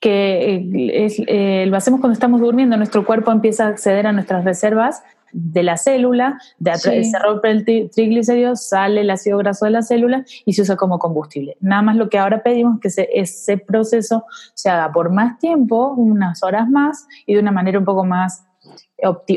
[0.00, 4.44] Que es, eh, lo hacemos cuando estamos durmiendo, nuestro cuerpo empieza a acceder a nuestras
[4.44, 7.04] reservas de la célula, de sí.
[7.04, 10.98] se rompe el triglicérido, sale el ácido graso de la célula y se usa como
[10.98, 11.56] combustible.
[11.60, 14.24] Nada más lo que ahora pedimos es que se, ese proceso
[14.54, 18.46] se haga por más tiempo, unas horas más y de una manera un poco más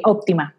[0.04, 0.57] óptima.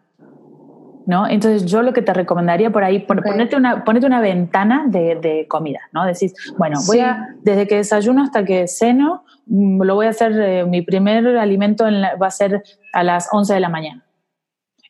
[1.09, 1.27] ¿No?
[1.27, 3.31] Entonces yo lo que te recomendaría por ahí, por okay.
[3.31, 6.05] ponerte, una, ponerte una ventana de, de, comida, ¿no?
[6.05, 7.03] Decís, bueno, voy sí.
[7.03, 11.25] a, desde que desayuno hasta que ceno, mm, lo voy a hacer, eh, mi primer
[11.39, 12.61] alimento la, va a ser
[12.93, 14.05] a las 11 de la mañana.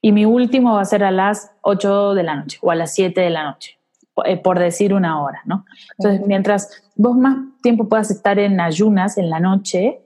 [0.02, 2.94] Y mi último va a ser a las 8 de la noche o a las
[2.94, 3.80] 7 de la noche,
[4.26, 5.64] eh, por decir una hora, ¿no?
[5.98, 10.02] Entonces, mientras vos más tiempo puedas estar en ayunas en la noche,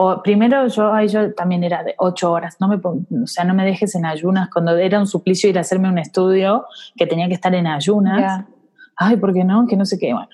[0.00, 3.52] o primero yo, ay, yo también era de ocho horas, no me, o sea, no
[3.52, 7.26] me dejes en ayunas, cuando era un suplicio ir a hacerme un estudio que tenía
[7.26, 8.46] que estar en ayunas, yeah.
[8.94, 9.66] ay, ¿por qué no?
[9.66, 10.28] Que no sé qué, bueno,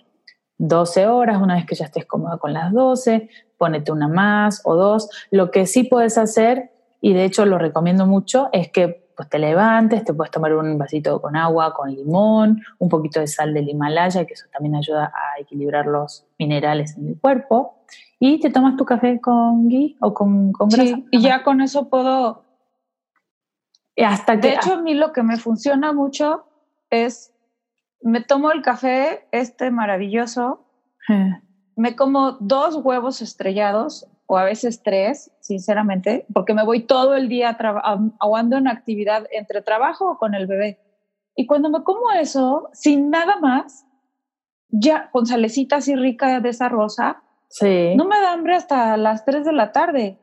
[0.59, 4.75] 12 horas, una vez que ya estés cómoda con las 12, ponete una más o
[4.75, 9.31] dos, lo que sí puedes hacer, y de hecho lo recomiendo mucho, es que pues
[9.31, 13.55] te levantes, te puedes tomar un vasito con agua, con limón, un poquito de sal
[13.55, 17.84] del Himalaya, que eso también ayuda a equilibrar los minerales en el cuerpo,
[18.19, 20.97] y te tomas tu café con ghee o con, con grasa.
[20.97, 22.45] Sí, y ya con eso puedo...
[23.97, 26.47] Hasta que, de hecho, a mí lo que me funciona mucho
[26.91, 27.33] es,
[28.03, 30.67] me tomo el café este maravilloso,
[31.09, 31.41] eh.
[31.77, 37.29] me como dos huevos estrellados, o a veces tres, sinceramente, porque me voy todo el
[37.29, 37.57] día
[38.21, 40.81] aguando en actividad entre trabajo o con el bebé.
[41.37, 43.87] Y cuando me como eso, sin nada más,
[44.69, 47.23] ya con salecita así rica de esa rosa,
[47.55, 47.95] Sí.
[47.95, 50.19] No me da hambre hasta las 3 de la tarde.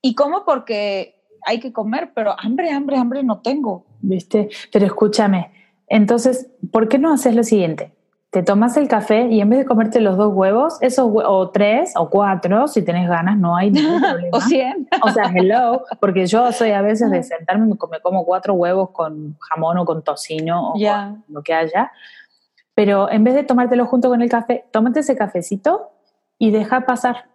[0.00, 1.14] Y como porque
[1.44, 3.84] hay que comer, pero hambre, hambre, hambre no tengo.
[4.00, 4.48] ¿Viste?
[4.72, 5.50] Pero escúchame,
[5.88, 7.92] entonces, ¿por qué no haces lo siguiente?
[8.30, 11.92] Te tomas el café y en vez de comerte los dos huevos, esos o tres
[11.96, 14.38] o cuatro, si tenés ganas, no hay ningún problema.
[14.38, 14.88] o cien.
[15.02, 18.88] O sea, hello, porque yo soy a veces de sentarme y me como cuatro huevos
[18.90, 21.92] con jamón o con tocino o con lo que haya.
[22.74, 25.90] Pero en vez de tomártelo junto con el café, tómate ese cafecito
[26.40, 27.26] y deja pasar.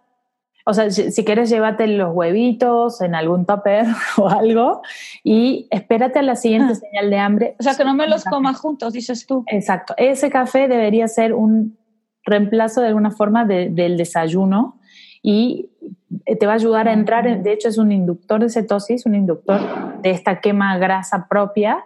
[0.66, 3.86] O sea, si, quieres, llévate los huevitos en algún tupper
[4.18, 4.82] o algo
[5.22, 6.74] y espérate a la siguiente ah.
[6.74, 7.56] señal de hambre.
[7.60, 9.44] O sea, que no me los comas juntos, dices tú.
[9.46, 9.94] Exacto.
[9.96, 11.78] Ese café debería ser un
[12.24, 14.80] reemplazo de alguna forma del desayuno
[15.22, 15.70] y
[16.38, 20.02] te va a ayudar a entrar, de hecho es un inductor de cetosis, un inductor
[20.02, 21.84] de esta quema grasa propia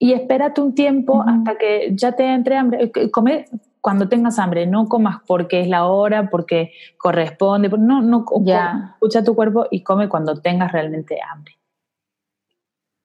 [0.00, 2.90] y espérate un tiempo hasta que ya te entre hambre.
[3.12, 3.46] Come
[3.80, 8.92] cuando tengas hambre, no comas porque es la hora, porque corresponde, no, no, ya.
[8.94, 11.56] escucha tu cuerpo y come cuando tengas realmente hambre.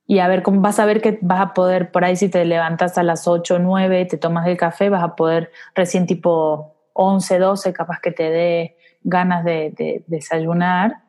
[0.07, 2.97] Y a ver, vas a ver que vas a poder, por ahí si te levantas
[2.97, 7.39] a las 8 o 9, te tomas el café, vas a poder recién tipo 11,
[7.39, 11.03] 12, capaz que te dé ganas de, de desayunar.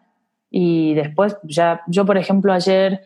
[0.49, 3.03] Y después, ya, yo por ejemplo ayer,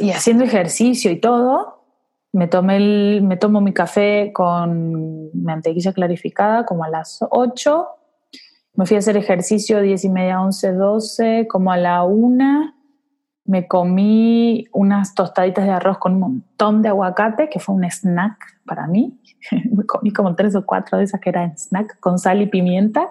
[0.00, 1.77] y haciendo ejercicio y todo,
[2.38, 7.86] me, tomé el, me tomo mi café con mantequilla clarificada como a las 8.
[8.74, 12.74] Me fui a hacer ejercicio 10 y media, 11, 12, como a la 1.
[13.44, 18.38] Me comí unas tostaditas de arroz con un montón de aguacate, que fue un snack
[18.64, 19.20] para mí.
[19.72, 23.08] me comí como tres o cuatro de esas que eran snack con sal y pimienta.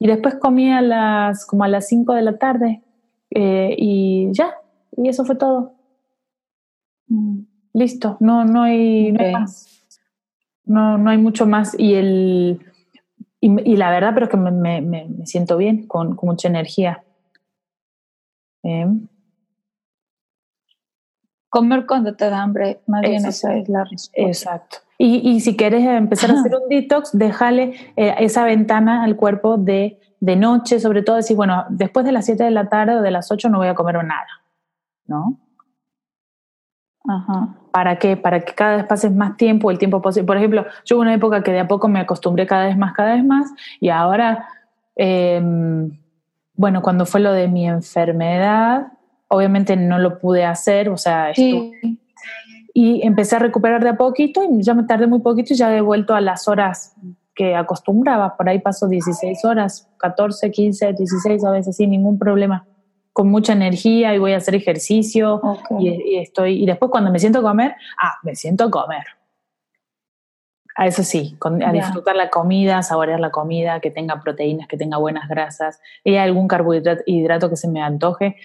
[0.00, 2.82] Y después comí a las, como a las 5 de la tarde.
[3.30, 4.52] Eh, y ya,
[4.96, 5.74] y eso fue todo.
[7.06, 7.51] Mm.
[7.74, 9.68] Listo, no, no hay, no más.
[10.64, 11.74] No, no hay mucho más.
[11.78, 12.60] Y el
[13.44, 17.02] y, la verdad, pero es que me, me, siento bien, con, mucha energía.
[18.62, 19.08] Em.
[21.48, 24.22] Comer cuando te da hambre, más bien esa es la respuesta.
[24.22, 24.78] Exacto.
[24.96, 29.58] Y, y si quieres empezar a hacer un detox, déjale eh, esa ventana al cuerpo
[29.58, 33.02] de, de noche, sobre todo decir, bueno, después de las 7 de la tarde o
[33.02, 34.28] de las 8 no voy a comer nada,
[35.06, 35.40] ¿no?
[37.08, 37.56] Ajá.
[37.72, 38.16] ¿Para qué?
[38.16, 40.26] Para que cada vez pases más tiempo, el tiempo posible.
[40.26, 42.92] Por ejemplo, yo hubo una época que de a poco me acostumbré cada vez más,
[42.92, 43.50] cada vez más,
[43.80, 44.46] y ahora,
[44.94, 45.90] em,
[46.54, 48.92] bueno, cuando fue lo de mi enfermedad,
[49.28, 51.32] obviamente no lo pude hacer, o sea,
[52.74, 55.74] y empecé a recuperar de a poquito y ya me tardé muy poquito y ya
[55.74, 56.94] he vuelto a las horas
[57.34, 62.66] que acostumbraba, por ahí paso 16 horas, 14, 15, 16 a veces sin ningún problema
[63.12, 65.40] con mucha energía y voy a hacer ejercicio
[65.78, 69.04] y, estoy y después cuando me siento a comer, ah, me siento a comer.
[70.74, 74.96] A eso sí, a disfrutar la comida, saborear la comida, que tenga proteínas, que tenga
[74.96, 75.80] buenas grasas.
[76.02, 78.36] Y hay algún carbohidrato que se me antoje,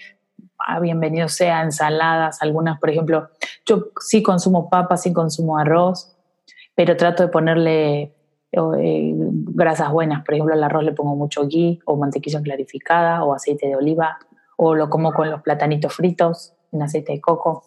[0.58, 3.30] ah, bienvenido sea, ensaladas, algunas, por ejemplo,
[3.64, 6.14] yo sí consumo papas, sí consumo arroz,
[6.74, 8.14] pero trato de ponerle
[8.52, 10.22] eh, grasas buenas.
[10.22, 14.18] Por ejemplo, al arroz le pongo mucho ghee o mantequilla clarificada o aceite de oliva
[14.60, 17.64] o lo como con los platanitos fritos en aceite de coco.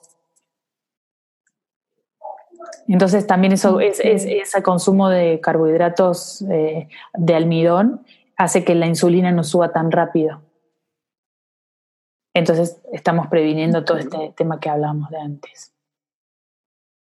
[2.88, 9.32] Entonces también eso es, ese consumo de carbohidratos eh, de almidón hace que la insulina
[9.32, 10.42] no suba tan rápido.
[12.34, 15.74] Entonces estamos previniendo todo este tema que hablábamos de antes.